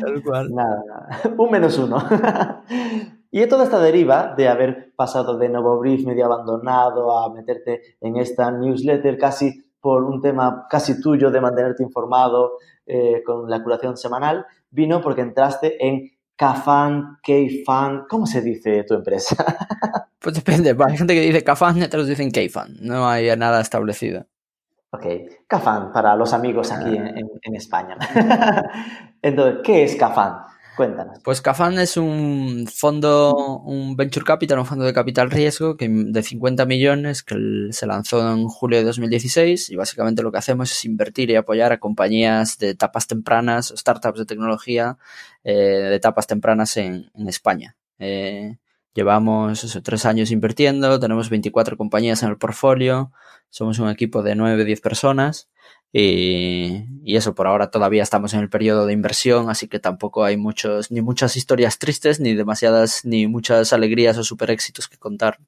[0.00, 0.54] tal cual.
[0.54, 1.34] Nada, nada.
[1.36, 1.98] un menos uno.
[3.36, 8.16] y toda esta deriva de haber pasado de Novo Brief medio abandonado a meterte en
[8.16, 12.52] esta newsletter casi por un tema casi tuyo de mantenerte informado
[12.86, 18.94] eh, con la curación semanal, vino porque entraste en Cafan, K-Fan, ¿cómo se dice tu
[18.94, 19.34] empresa?
[20.20, 24.26] pues depende, hay gente que dice Cafan otros dicen K-Fan, no hay nada establecido.
[24.90, 25.06] Ok,
[25.48, 27.98] Cafan para los amigos aquí en, en, en España.
[29.22, 30.53] Entonces, ¿qué es Cafan?
[30.76, 31.18] Cuéntanos.
[31.22, 36.22] Pues Cafan es un fondo, un venture capital, un fondo de capital riesgo que de
[36.22, 40.84] 50 millones que se lanzó en julio de 2016 y básicamente lo que hacemos es
[40.84, 44.98] invertir y apoyar a compañías de etapas tempranas, startups de tecnología
[45.44, 47.76] eh, de etapas tempranas en, España.
[47.98, 48.58] Eh,
[48.94, 53.12] llevamos tres años invirtiendo, tenemos 24 compañías en el portfolio,
[53.48, 55.48] somos un equipo de 9-10 personas
[55.96, 60.24] y, y, eso, por ahora todavía estamos en el periodo de inversión, así que tampoco
[60.24, 64.98] hay muchos, ni muchas historias tristes, ni demasiadas, ni muchas alegrías o super éxitos que
[64.98, 65.38] contar.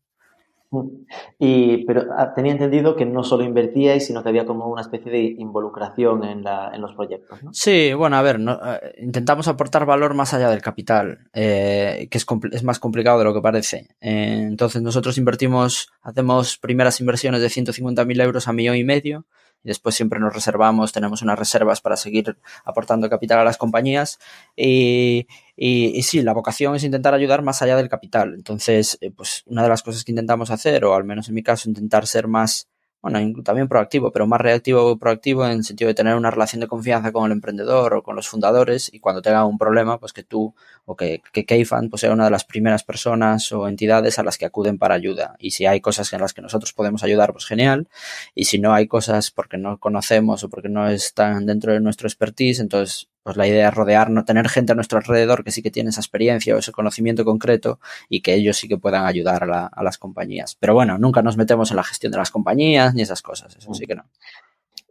[1.41, 5.11] Y, pero ah, tenía entendido que no solo invertíais, sino que había como una especie
[5.11, 7.43] de involucración en, la, en los proyectos.
[7.43, 7.53] ¿no?
[7.53, 12.19] Sí, bueno, a ver, no, eh, intentamos aportar valor más allá del capital, eh, que
[12.19, 13.89] es, es, más complicado de lo que parece.
[14.01, 19.27] Eh, entonces, nosotros invertimos, hacemos primeras inversiones de 150.000 euros a millón y medio
[19.67, 24.19] después siempre nos reservamos, tenemos unas reservas para seguir aportando capital a las compañías
[24.57, 25.27] y,
[25.57, 28.35] y, y, sí, la vocación es intentar ayudar más allá del capital.
[28.35, 31.43] Entonces, eh, pues una de las cosas que intentamos hacer, o al menos en mi
[31.43, 32.69] caso, intentar ser más
[33.09, 36.59] bueno, también proactivo, pero más reactivo o proactivo en el sentido de tener una relación
[36.59, 40.13] de confianza con el emprendedor o con los fundadores y cuando tenga un problema, pues
[40.13, 41.45] que tú o que, que
[41.89, 45.37] pues sea una de las primeras personas o entidades a las que acuden para ayuda.
[45.39, 47.87] Y si hay cosas en las que nosotros podemos ayudar, pues genial.
[48.35, 52.09] Y si no hay cosas porque no conocemos o porque no están dentro de nuestro
[52.09, 55.73] expertise, entonces pues la idea es rodearnos, tener gente a nuestro alrededor que sí que
[55.73, 59.67] tiene esa experiencia o ese conocimiento concreto y que ellos sí que puedan ayudar a,
[59.67, 60.55] a las compañías.
[60.61, 63.75] Pero bueno, nunca nos metemos en la gestión de las compañías ni esas cosas, eso
[63.75, 64.05] sí que no.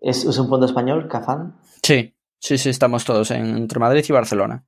[0.01, 1.55] ¿Es, un fondo español, Cafán?
[1.81, 4.65] Sí, sí, sí, estamos todos en, entre Madrid y Barcelona.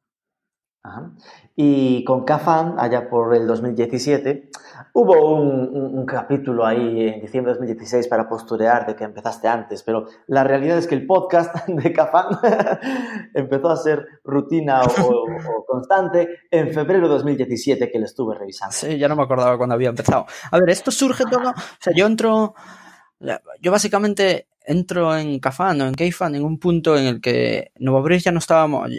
[1.54, 4.50] Y con Cafan, allá por el 2017,
[5.00, 10.08] hubo un, capítulo ahí en diciembre de 2016 para posturear de que empezaste antes, pero
[10.26, 12.40] la realidad es que el podcast de Cafan
[13.36, 15.26] empezó a ser rutina o,
[15.68, 18.74] constante en febrero de 2017 que lo estuve revisando.
[18.74, 20.26] Sí, ya no me acordaba cuando había empezado.
[20.50, 22.56] A ver, esto surge todo, o sea, yo entro,
[23.62, 28.24] yo básicamente entro en Cafán o en Keyfan en un punto en el que Novobrief
[28.24, 28.90] ya no estábamos,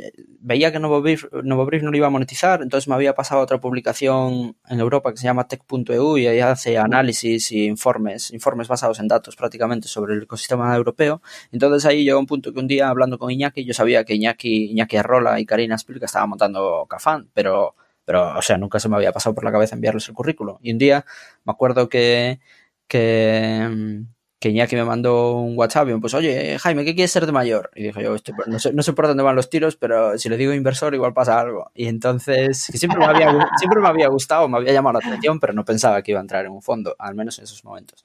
[0.40, 4.56] veía que Novobrief, Novobrief no lo iba a monetizar, entonces me había pasado otra publicación
[4.66, 9.08] en Europa que se llama tech.eu y ahí hace análisis y informes, informes basados en
[9.08, 11.20] datos prácticamente sobre el ecosistema europeo.
[11.52, 14.70] Entonces ahí llegó un punto que un día hablando con Iñaki, yo sabía que Iñaki,
[14.70, 17.74] Iñaki Arrola y Karina Spilka estaban montando Cafán, pero,
[18.06, 20.58] pero, o sea, nunca se me había pasado por la cabeza enviarles el currículo.
[20.62, 21.04] Y un día
[21.44, 22.40] me acuerdo que,
[22.86, 24.06] que,
[24.39, 27.32] que Iñaki me mandó un WhatsApp y me puso, oye, Jaime, ¿qué quieres ser de
[27.32, 27.70] mayor?
[27.74, 28.14] Y dije yo,
[28.47, 31.12] no, sé, no sé por dónde van los tiros, pero si le digo inversor igual
[31.12, 31.72] pasa algo.
[31.74, 35.41] Y entonces, que siempre me había, siempre me había gustado, me había llamado la atención,
[35.41, 38.05] pero no pensaba que iba a entrar en un fondo, al menos en esos momentos.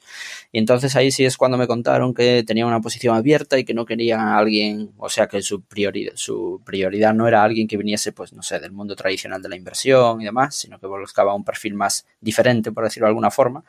[0.52, 3.76] Y entonces ahí sí es cuando me contaron que tenía una posición abierta y que
[3.76, 7.78] no quería a alguien, o sea, que su prioridad, su prioridad no era alguien que
[7.78, 11.36] viniese, pues, no sé, del mundo tradicional de la inversión y demás, sino que buscaba
[11.36, 13.64] un perfil más diferente, por decirlo de alguna forma.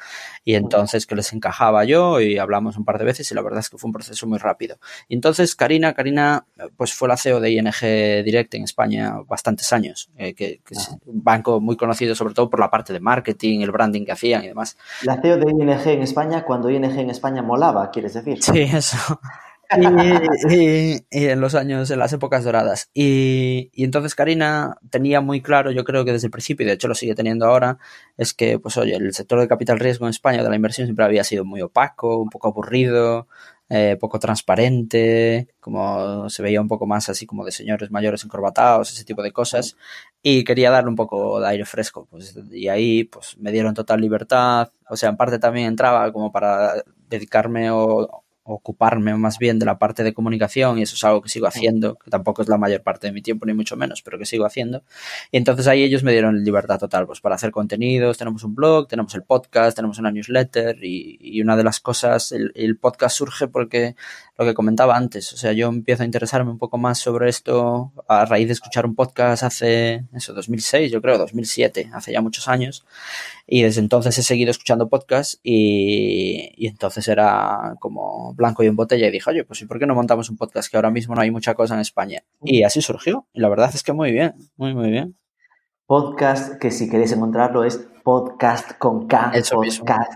[0.46, 3.42] Y entonces que les encajaba yo y hablaba hablamos un par de veces y la
[3.42, 4.76] verdad es que fue un proceso muy rápido.
[5.08, 6.46] Y entonces Karina, Karina
[6.76, 11.22] pues fue la CEO de ING Direct en España bastantes años, eh, que, es un
[11.22, 14.48] banco muy conocido sobre todo por la parte de marketing, el branding que hacían y
[14.48, 14.76] demás.
[15.02, 18.42] La CEO de ING en España cuando ING en España molaba, quieres decir.
[18.42, 19.18] Sí, eso.
[20.50, 22.90] Y, en los años, en las épocas doradas.
[22.94, 26.74] Y, y, entonces Karina tenía muy claro, yo creo que desde el principio, y de
[26.74, 27.78] hecho lo sigue teniendo ahora,
[28.16, 31.04] es que, pues oye, el sector de capital riesgo en España de la inversión siempre
[31.04, 33.28] había sido muy opaco, un poco aburrido,
[33.70, 38.92] eh, poco transparente, como se veía un poco más así como de señores mayores encorbatados,
[38.92, 39.76] ese tipo de cosas,
[40.22, 44.00] y quería darle un poco de aire fresco, pues, y ahí pues me dieron total
[44.00, 46.74] libertad, o sea, en parte también entraba como para
[47.08, 51.28] dedicarme o, ocuparme más bien de la parte de comunicación y eso es algo que
[51.30, 54.18] sigo haciendo, que tampoco es la mayor parte de mi tiempo ni mucho menos, pero
[54.18, 54.84] que sigo haciendo.
[55.30, 58.86] Y entonces ahí ellos me dieron libertad total, pues para hacer contenidos, tenemos un blog,
[58.86, 63.16] tenemos el podcast, tenemos una newsletter y, y una de las cosas, el, el, podcast
[63.16, 63.96] surge porque
[64.36, 67.92] lo que comentaba antes, o sea, yo empiezo a interesarme un poco más sobre esto
[68.08, 72.48] a raíz de escuchar un podcast hace, eso, 2006, yo creo, 2007, hace ya muchos
[72.48, 72.84] años,
[73.46, 78.76] y desde entonces he seguido escuchando podcasts y, y entonces era como blanco y en
[78.76, 81.14] botella y dije, oye, pues ¿y por qué no montamos un podcast que ahora mismo
[81.14, 82.22] no hay mucha cosa en España?
[82.42, 83.26] Y así surgió.
[83.32, 85.14] Y la verdad es que muy bien, muy, muy bien.
[85.86, 90.12] Podcast que si queréis encontrarlo es podcast con K, Eso podcast,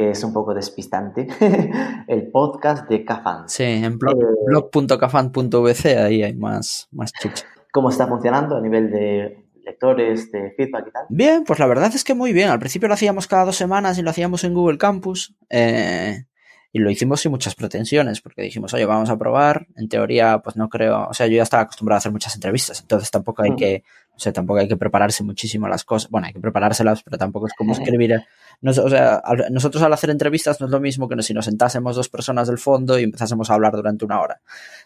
[0.00, 1.28] que es un poco despistante.
[2.08, 3.46] el podcast de Cafan.
[3.50, 7.44] Sí, en blog.cafan.vc eh, ahí hay más, más chicha.
[7.70, 11.04] ¿Cómo está funcionando a nivel de lectores, de feedback y tal?
[11.10, 12.48] Bien, pues la verdad es que muy bien.
[12.48, 15.36] Al principio lo hacíamos cada dos semanas y lo hacíamos en Google Campus.
[15.50, 16.24] Eh,
[16.72, 19.66] y lo hicimos sin muchas pretensiones, porque dijimos, oye, vamos a probar.
[19.76, 22.80] En teoría, pues no creo, o sea, yo ya estaba acostumbrado a hacer muchas entrevistas,
[22.80, 23.82] entonces tampoco hay que,
[24.14, 26.10] o sea, tampoco hay que prepararse muchísimo las cosas.
[26.10, 28.22] Bueno, hay que preparárselas, pero tampoco es como escribir.
[28.62, 31.96] No, o sea, nosotros al hacer entrevistas no es lo mismo que si nos sentásemos
[31.96, 34.42] dos personas del fondo y empezásemos a hablar durante una hora.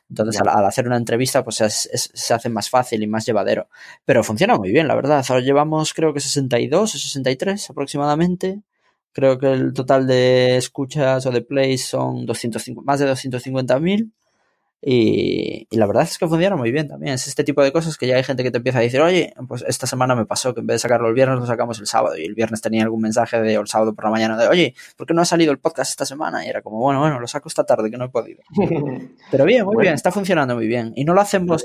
[0.09, 3.69] Entonces, al, hacer una entrevista, pues se hace más fácil y más llevadero.
[4.05, 5.25] Pero funciona muy bien, la verdad.
[5.29, 8.63] Ahora llevamos, creo que 62 o 63 aproximadamente.
[9.15, 14.11] Creo que el total de escuchas o de plays son 250, más de 250.000.
[14.87, 17.15] Y, y la verdad es que funciona muy bien también.
[17.15, 19.33] Es este tipo de cosas que ya hay gente que te empieza a decir, oye,
[19.49, 21.87] pues esta semana me pasó que en vez de sacarlo el viernes, lo sacamos el
[21.87, 22.19] sábado.
[22.19, 25.07] Y el viernes tenía algún mensaje de el sábado por la mañana de, oye, ¿por
[25.07, 26.45] qué no ha salido el podcast esta semana?
[26.45, 28.43] Y era como, bueno, bueno, lo saco esta tarde que no he podido.
[29.31, 30.93] Pero bien, muy bien, está funcionando muy bien.
[30.97, 31.65] Y no lo hacemos.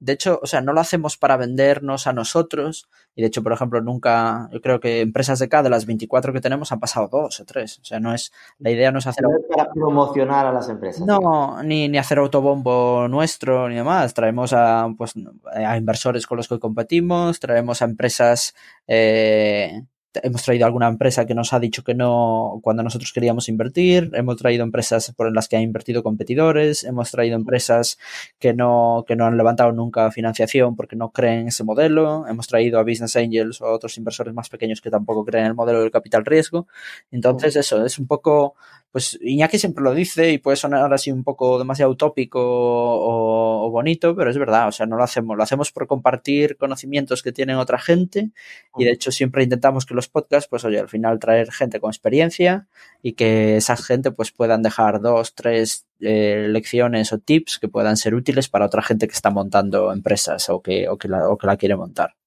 [0.00, 2.88] De hecho, o sea, no lo hacemos para vendernos a nosotros.
[3.14, 6.32] Y de hecho, por ejemplo, nunca, yo creo que empresas de cada de las 24
[6.32, 7.80] que tenemos han pasado dos o tres.
[7.80, 9.24] O sea, no es, la idea no es hacer...
[9.24, 11.04] No es para promocionar a las empresas.
[11.04, 14.14] No, ni, ni, hacer autobombo nuestro ni demás.
[14.14, 15.14] Traemos a, pues,
[15.52, 18.54] a inversores con los que competimos, traemos a empresas
[18.86, 19.82] eh,
[20.14, 24.36] hemos traído alguna empresa que nos ha dicho que no cuando nosotros queríamos invertir, hemos
[24.36, 27.98] traído empresas por las que han invertido competidores, hemos traído empresas
[28.38, 32.46] que no, que no han levantado nunca financiación porque no creen en ese modelo, hemos
[32.46, 35.54] traído a Business Angels o a otros inversores más pequeños que tampoco creen en el
[35.54, 36.66] modelo del capital riesgo.
[37.10, 38.54] Entonces, eso es un poco
[38.90, 44.16] pues Iñaki siempre lo dice y puede sonar así un poco demasiado utópico o, bonito,
[44.16, 47.56] pero es verdad, o sea, no lo hacemos, lo hacemos por compartir conocimientos que tienen
[47.56, 48.30] otra gente
[48.76, 51.90] y de hecho siempre intentamos que los podcasts, pues oye, al final traer gente con
[51.90, 52.66] experiencia
[53.02, 57.96] y que esa gente pues puedan dejar dos, tres eh, lecciones o tips que puedan
[57.96, 61.36] ser útiles para otra gente que está montando empresas o que, o que, la, o
[61.36, 62.17] que la quiere montar.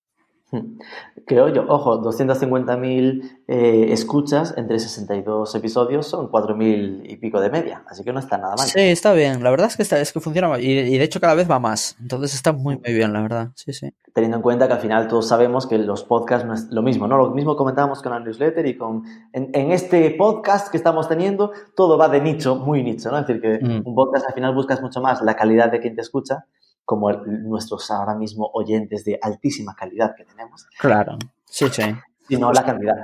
[1.26, 7.84] Creo yo, ojo, 250.000 eh, escuchas entre 62 episodios son 4.000 y pico de media,
[7.88, 8.68] así que no está nada mal.
[8.68, 11.22] Sí, está bien, la verdad es que, está, es que funciona y, y, de hecho
[11.22, 13.94] cada vez va más, entonces está muy, muy bien, la verdad, sí, sí.
[14.14, 17.08] Teniendo en cuenta que al final todos sabemos que los podcasts no es lo mismo,
[17.08, 17.18] ¿no?
[17.18, 19.04] Lo mismo comentábamos con la newsletter y con...
[19.32, 23.20] En, en este podcast que estamos teniendo, todo va de nicho, muy nicho, ¿no?
[23.20, 23.84] Es decir, que mm.
[23.86, 26.46] un podcast al final buscas mucho más la calidad de quien te escucha
[26.92, 30.68] como nuestros ahora mismo oyentes de altísima calidad que tenemos.
[30.78, 31.84] Claro, sí, sí.
[32.28, 32.96] Sino la cantidad.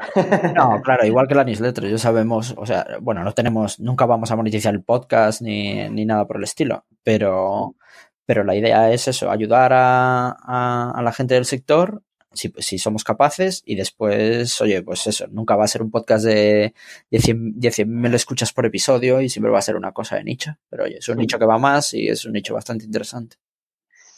[0.53, 4.29] No, claro, igual que la newsletter, ya sabemos, o sea, bueno, no tenemos, nunca vamos
[4.29, 7.75] a monetizar el podcast ni, ni nada por el estilo, pero,
[8.25, 12.77] pero la idea es eso, ayudar a, a, a la gente del sector si, si,
[12.77, 16.73] somos capaces y después, oye, pues eso, nunca va a ser un podcast de,
[17.09, 20.83] de 100.000 escuchas por episodio y siempre va a ser una cosa de nicho, pero
[20.83, 23.37] oye, es un nicho que va más y es un nicho bastante interesante.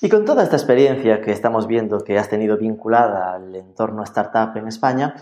[0.02, 4.56] Y con toda esta experiencia que estamos viendo que has tenido vinculada al entorno startup
[4.56, 5.16] en España,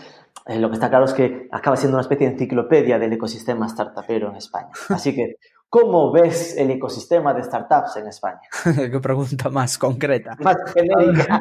[0.46, 3.68] eh, lo que está claro es que acaba siendo una especie de enciclopedia del ecosistema
[3.68, 4.68] startupero en España.
[4.88, 8.40] Así que, ¿cómo ves el ecosistema de startups en España?
[8.64, 10.36] Qué pregunta más concreta.
[10.38, 11.40] Más genérica.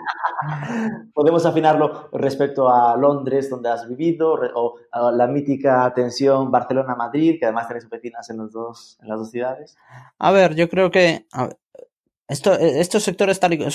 [1.13, 7.45] Podemos afinarlo respecto a Londres, donde has vivido, o a la mítica tensión Barcelona-Madrid, que
[7.45, 9.77] además tenéis oficinas en, los dos, en las dos ciudades.
[10.17, 11.27] A ver, yo creo que
[12.27, 13.65] esto, eh, estos sectores tal y,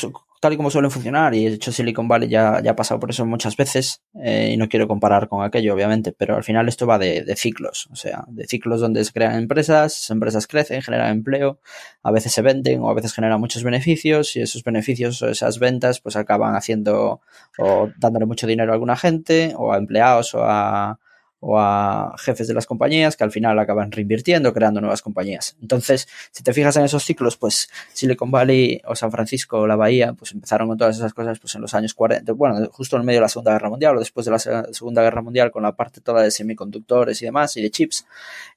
[0.40, 3.10] tal y, como suelen funcionar, y de hecho Silicon Valley ya, ya ha pasado por
[3.10, 6.86] eso muchas veces, eh, y no quiero comparar con aquello, obviamente, pero al final esto
[6.86, 10.82] va de, de, ciclos, o sea, de ciclos donde se crean empresas, esas empresas crecen,
[10.82, 11.60] generan empleo,
[12.02, 15.58] a veces se venden o a veces generan muchos beneficios, y esos beneficios o esas
[15.58, 17.22] ventas pues acaban haciendo
[17.58, 20.98] o dándole mucho dinero a alguna gente, o a empleados o a
[21.44, 25.56] o a jefes de las compañías que al final acaban reinvirtiendo, creando nuevas compañías.
[25.60, 29.74] Entonces, si te fijas en esos ciclos, pues Silicon Valley o San Francisco o la
[29.74, 33.04] Bahía, pues empezaron con todas esas cosas pues en los años 40, bueno, justo en
[33.04, 35.72] medio de la Segunda Guerra Mundial o después de la Segunda Guerra Mundial con la
[35.74, 38.06] parte toda de semiconductores y demás y de chips.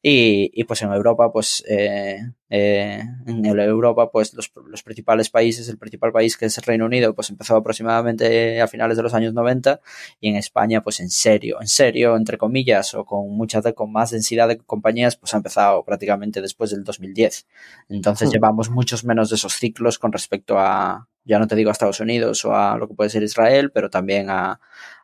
[0.04, 2.20] Y, y pues en Europa, pues eh,
[2.50, 6.86] eh, en Europa, pues los, los, principales países, el principal país que es el Reino
[6.86, 9.82] Unido, pues empezó aproximadamente a finales de los años 90
[10.22, 14.12] y en España, pues en serio, en serio, entre comillas, o con mucha, con más
[14.12, 17.48] densidad de compañías, pues ha empezado prácticamente después del 2010.
[17.90, 18.32] Entonces mm.
[18.32, 22.00] llevamos muchos menos de esos ciclos con respecto a, ya no te digo a Estados
[22.00, 24.60] Unidos o a lo que puede ser Israel, pero también a,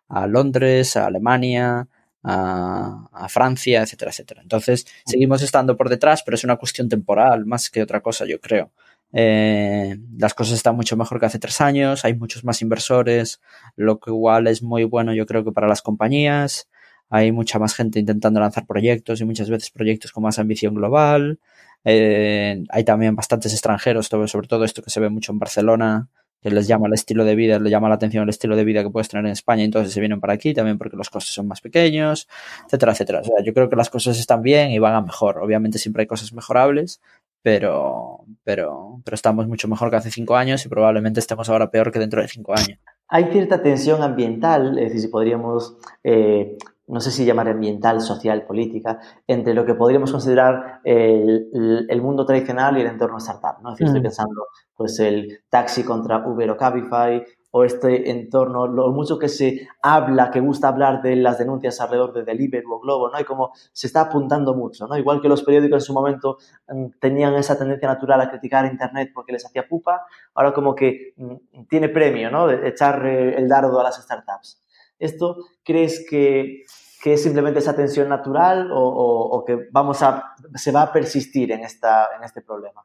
[0.08, 1.88] a Londres, a Alemania,
[2.24, 4.42] a, Francia, etcétera, etcétera.
[4.42, 8.40] Entonces, seguimos estando por detrás, pero es una cuestión temporal más que otra cosa, yo
[8.40, 8.72] creo.
[9.14, 13.42] Eh, las cosas están mucho mejor que hace tres años, hay muchos más inversores,
[13.76, 16.70] lo que igual es muy bueno yo creo que para las compañías,
[17.12, 21.40] hay mucha más gente intentando lanzar proyectos y muchas veces proyectos con más ambición global,
[21.84, 26.08] eh, hay también bastantes extranjeros, sobre todo esto que se ve mucho en Barcelona,
[26.42, 28.82] que les llama el estilo de vida, les llama la atención el estilo de vida
[28.82, 31.48] que puedes tener en España, entonces se vienen para aquí también porque los costes son
[31.48, 32.28] más pequeños,
[32.66, 33.20] etcétera, etcétera.
[33.20, 35.40] O sea, yo creo que las cosas están bien y van a mejor.
[35.40, 37.02] Obviamente siempre hay cosas mejorables,
[37.44, 41.92] pero, pero, pero estamos mucho mejor que hace cinco años y probablemente estemos ahora peor
[41.92, 42.80] que dentro de cinco años.
[43.08, 46.58] Hay cierta tensión ambiental, es decir, si podríamos eh,
[46.92, 52.26] no sé si llamar ambiental, social, política, entre lo que podríamos considerar el, el mundo
[52.26, 53.62] tradicional y el entorno startup.
[53.62, 53.70] ¿no?
[53.70, 54.04] Es decir, estoy mm.
[54.04, 59.68] pensando pues el taxi contra Uber o Cabify, o este entorno, lo mucho que se
[59.82, 63.20] habla, que gusta hablar de las denuncias alrededor de Deliveroo o Globo, ¿no?
[63.20, 64.98] Y como se está apuntando mucho, ¿no?
[64.98, 66.38] Igual que los periódicos en su momento
[66.70, 71.14] mm, tenían esa tendencia natural a criticar Internet porque les hacía pupa, ahora como que
[71.18, 72.48] mm, tiene premio, ¿no?
[72.48, 74.64] De echar eh, el dardo a las startups.
[74.98, 76.64] ¿Esto crees que,
[77.02, 81.62] que es simplemente esa tensión natural o, que vamos a, se va a persistir en,
[81.62, 82.82] esta, en este problema?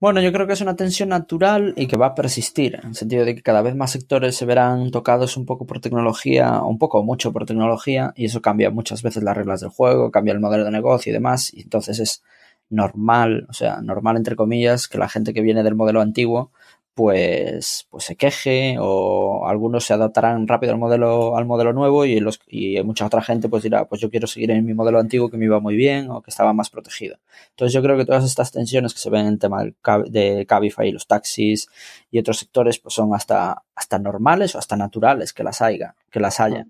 [0.00, 2.94] Bueno, yo creo que es una tensión natural y que va a persistir, en el
[2.96, 6.76] sentido de que cada vez más sectores se verán tocados un poco por tecnología, un
[6.76, 10.34] poco o mucho por tecnología, y eso cambia muchas veces las reglas del juego, cambia
[10.34, 12.24] el modelo de negocio y demás, y entonces es
[12.68, 16.50] normal, o sea, normal entre comillas, que la gente que viene del modelo antiguo
[16.94, 22.20] pues, pues se queje o algunos se adaptarán rápido al modelo, al modelo nuevo y,
[22.20, 25.30] los, y mucha otra gente pues dirá, pues yo quiero seguir en mi modelo antiguo
[25.30, 27.18] que me iba muy bien o que estaba más protegido.
[27.50, 29.64] Entonces yo creo que todas estas tensiones que se ven en el tema
[30.06, 31.68] de Cabify, los taxis
[32.10, 36.20] y otros sectores pues son hasta, hasta normales o hasta naturales que las haya, que
[36.20, 36.66] las haya.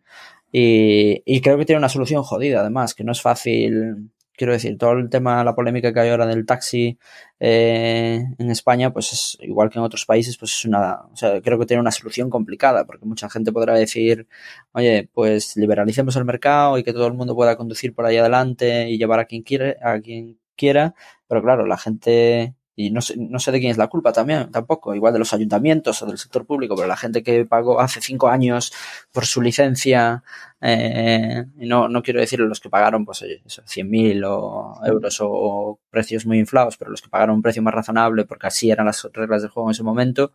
[0.53, 4.11] Y, y creo que tiene una solución jodida además, que no es fácil
[4.43, 6.99] quiero decir, todo el tema, la polémica que hay ahora del taxi
[7.39, 11.41] eh, en España, pues es igual que en otros países, pues es una, o sea,
[11.41, 14.27] creo que tiene una solución complicada, porque mucha gente podrá decir,
[14.73, 18.91] oye, pues liberalicemos el mercado y que todo el mundo pueda conducir por ahí adelante
[18.91, 20.97] y llevar a quien quiere, a quien quiera,
[21.29, 24.51] pero claro, la gente y no sé, no sé de quién es la culpa también,
[24.51, 28.01] tampoco, igual de los ayuntamientos o del sector público, pero la gente que pagó hace
[28.01, 28.73] cinco años
[29.13, 30.23] por su licencia,
[30.61, 35.79] eh, no, no quiero decir los que pagaron, pues oye, eso, 100.000 o euros o,
[35.91, 39.07] precios muy inflados, pero los que pagaron un precio más razonable porque así eran las
[39.13, 40.33] reglas del juego en ese momento,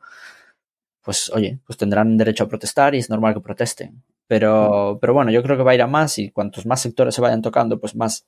[1.02, 4.04] pues oye, pues tendrán derecho a protestar y es normal que protesten.
[4.28, 7.16] Pero, pero bueno, yo creo que va a ir a más y cuantos más sectores
[7.16, 8.28] se vayan tocando, pues más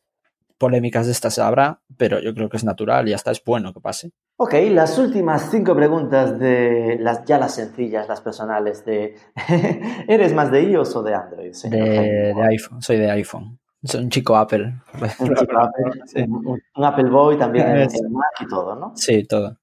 [0.60, 3.80] polémicas de estas habrá, pero yo creo que es natural y hasta es bueno que
[3.80, 4.12] pase.
[4.38, 9.16] Ok, las últimas cinco preguntas de las ya las sencillas, las personales de
[10.08, 11.54] ¿eres más de iOS o de Android?
[11.64, 13.60] De, iPhone, soy de iPhone.
[13.82, 14.74] Soy un chico Apple.
[15.20, 18.92] Un chico Apple, un, Apple Boy también en, Mac y todo, ¿no?
[18.96, 19.58] Sí, todo.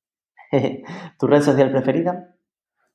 [1.18, 2.34] ¿Tu red social preferida?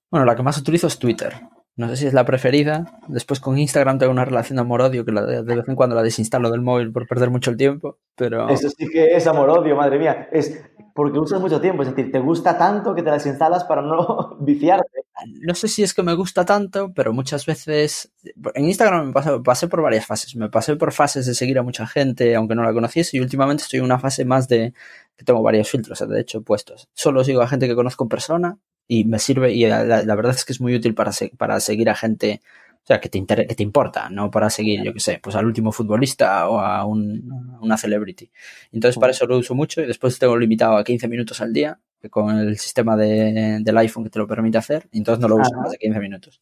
[0.10, 1.34] Bueno, la que más utilizo es Twitter.
[1.78, 3.00] No sé si es la preferida.
[3.08, 6.52] Después con Instagram tengo una relación de amor-odio que de vez en cuando la desinstalo
[6.52, 8.50] del móvil por perder mucho el tiempo, pero...
[8.50, 10.28] Eso sí que es amor-odio, madre mía.
[10.32, 10.62] Es
[10.94, 14.38] porque usas mucho tiempo, es decir, te gusta tanto que te la desinstalas para no
[14.42, 15.06] viciarte.
[15.42, 18.12] No sé si es que me gusta tanto, pero muchas veces...
[18.54, 20.36] En Instagram me pasé, pasé por varias fases.
[20.36, 23.64] Me pasé por fases de seguir a mucha gente, aunque no la conociese, y últimamente
[23.64, 24.74] estoy en una fase más de...
[25.16, 26.90] que tengo varios filtros, de hecho, puestos.
[26.94, 28.60] Solo sigo a gente que conozco en persona
[28.94, 31.96] y me sirve, y la, verdad es que es muy útil para, para seguir a
[31.96, 32.42] gente,
[32.84, 35.46] o sea, que te, que te importa, no para seguir, yo qué sé, pues al
[35.46, 38.30] último futbolista o a un, una celebrity.
[38.74, 41.80] Entonces, para eso lo uso mucho y después tengo limitado a 15 minutos al día
[42.10, 45.38] con el sistema de, del iPhone que te lo permite hacer, y entonces no lo
[45.38, 46.42] uso más de 15 minutos.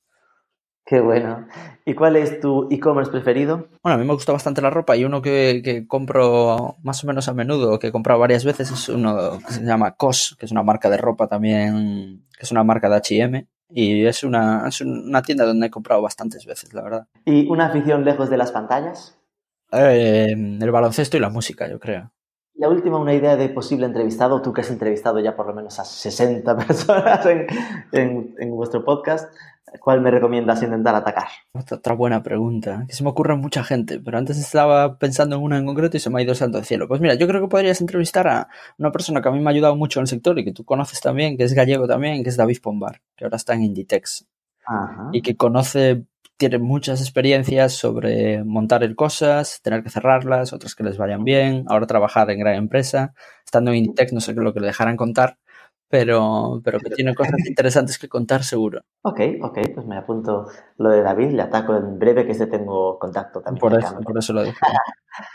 [0.89, 1.45] Qué bueno.
[1.85, 3.67] ¿Y cuál es tu e-commerce preferido?
[3.83, 7.07] Bueno, a mí me gusta bastante la ropa y uno que, que, compro más o
[7.07, 10.47] menos a menudo, que he comprado varias veces, es uno que se llama COS, que
[10.47, 14.67] es una marca de ropa también, que es una marca de H&M y es una,
[14.67, 17.07] es una tienda donde he comprado bastantes veces, la verdad.
[17.23, 19.15] ¿Y una afición lejos de las pantallas?
[19.71, 22.11] Eh, el baloncesto y la música, yo creo.
[22.55, 25.79] La última, una idea de posible entrevistado, tú que has entrevistado ya por lo menos
[25.79, 27.45] a 60 personas en,
[27.91, 29.31] en, en vuestro podcast.
[29.79, 31.27] ¿Cuál me recomiendas intentar atacar?
[31.53, 35.43] Otra buena pregunta, que se me ocurre a mucha gente, pero antes estaba pensando en
[35.43, 36.87] una en concreto y se me ha ido santo al cielo.
[36.87, 38.47] Pues mira, yo creo que podrías entrevistar a
[38.77, 40.63] una persona que a mí me ha ayudado mucho en el sector y que tú
[40.63, 44.25] conoces también, que es gallego también, que es David Pombar, que ahora está en Inditex.
[45.11, 46.03] Y que conoce,
[46.37, 51.65] tiene muchas experiencias sobre montar el cosas, tener que cerrarlas, otras que les vayan bien,
[51.67, 53.13] ahora trabajar en gran empresa.
[53.43, 55.37] Estando en Inditex, no sé qué lo que le dejarán contar,
[55.89, 58.81] pero, pero que tiene cosas interesantes que contar seguro.
[59.01, 62.99] Ok, ok, pues me apunto lo de David, le ataco en breve que este tengo
[62.99, 63.59] contacto también.
[63.59, 64.55] Por eso, por eso lo digo.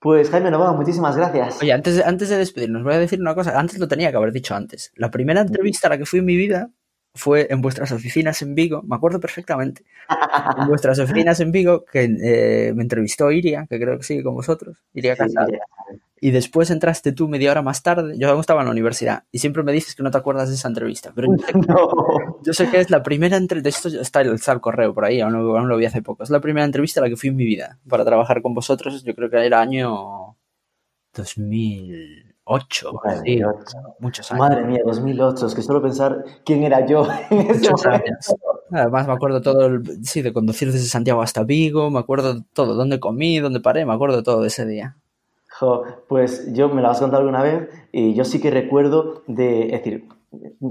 [0.00, 1.62] Pues Jaime Novoa, muchísimas gracias.
[1.62, 3.58] Oye, antes de, antes de despedirnos, voy a decir una cosa.
[3.58, 4.92] Antes lo tenía que haber dicho antes.
[4.96, 6.68] La primera entrevista a la que fui en mi vida
[7.14, 9.84] fue en vuestras oficinas en Vigo, me acuerdo perfectamente,
[10.58, 14.34] en vuestras oficinas en Vigo, que eh, me entrevistó Iria, que creo que sigue con
[14.34, 15.48] vosotros, Iria Casado.
[16.24, 19.40] Y después entraste tú media hora más tarde, yo aún estaba en la universidad, y
[19.40, 21.28] siempre me dices que no te acuerdas de esa entrevista, pero
[22.42, 25.34] yo sé, que, es la primera entrevista, esto está el, el correo por ahí, aún
[25.34, 27.36] lo, aún lo vi hace poco, es la primera entrevista a la que fui en
[27.36, 30.38] mi vida para trabajar con vosotros, yo creo que era año
[31.12, 32.32] 2000.
[32.46, 32.92] 8,
[34.00, 34.38] muchos años.
[34.38, 38.38] Madre mía, 2008, es que solo pensar quién era yo en ese momento.
[38.70, 42.74] Además, me acuerdo todo, el, sí, de conducir desde Santiago hasta Vigo, me acuerdo todo,
[42.74, 44.98] dónde comí, dónde paré, me acuerdo todo de ese día.
[45.58, 49.66] Jo, pues yo me lo has contado alguna vez y yo sí que recuerdo de,
[49.66, 50.08] es decir,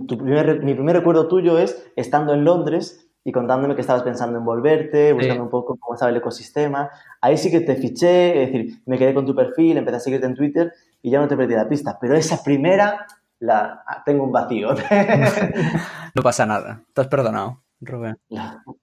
[0.07, 4.37] tu primer, mi primer recuerdo tuyo es estando en Londres y contándome que estabas pensando
[4.37, 6.89] en volverte, buscando un poco cómo estaba el ecosistema.
[7.21, 10.25] Ahí sí que te fiché, es decir, me quedé con tu perfil, empecé a seguirte
[10.25, 11.97] en Twitter y ya no te perdí la pista.
[12.01, 13.05] Pero esa primera,
[13.39, 14.69] la tengo un vacío.
[16.15, 18.17] no pasa nada, estás perdonado, Rubén.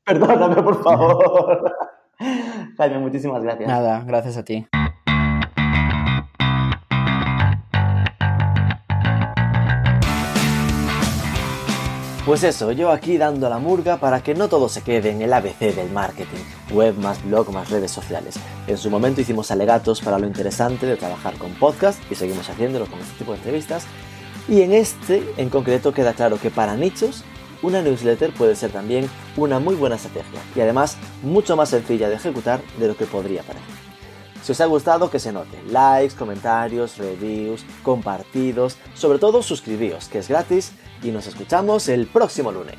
[0.05, 1.77] Perdóname, por favor.
[2.79, 3.69] Jaime, muchísimas gracias.
[3.69, 4.67] Nada, gracias a ti.
[12.31, 15.33] Pues eso, yo aquí dando la murga para que no todo se quede en el
[15.33, 16.39] ABC del marketing,
[16.71, 18.37] web más blog más redes sociales.
[18.69, 22.87] En su momento hicimos alegatos para lo interesante de trabajar con podcast y seguimos haciéndolo
[22.87, 23.85] con este tipo de entrevistas.
[24.49, 27.25] Y en este en concreto queda claro que para nichos
[27.63, 32.15] una newsletter puede ser también una muy buena estrategia y además mucho más sencilla de
[32.15, 33.75] ejecutar de lo que podría parecer.
[34.45, 35.61] Si os ha gustado, que se note.
[35.69, 40.73] Likes, comentarios, reviews, compartidos, sobre todo suscribíos, que es gratis,
[41.03, 42.79] y nos escuchamos el próximo lunes.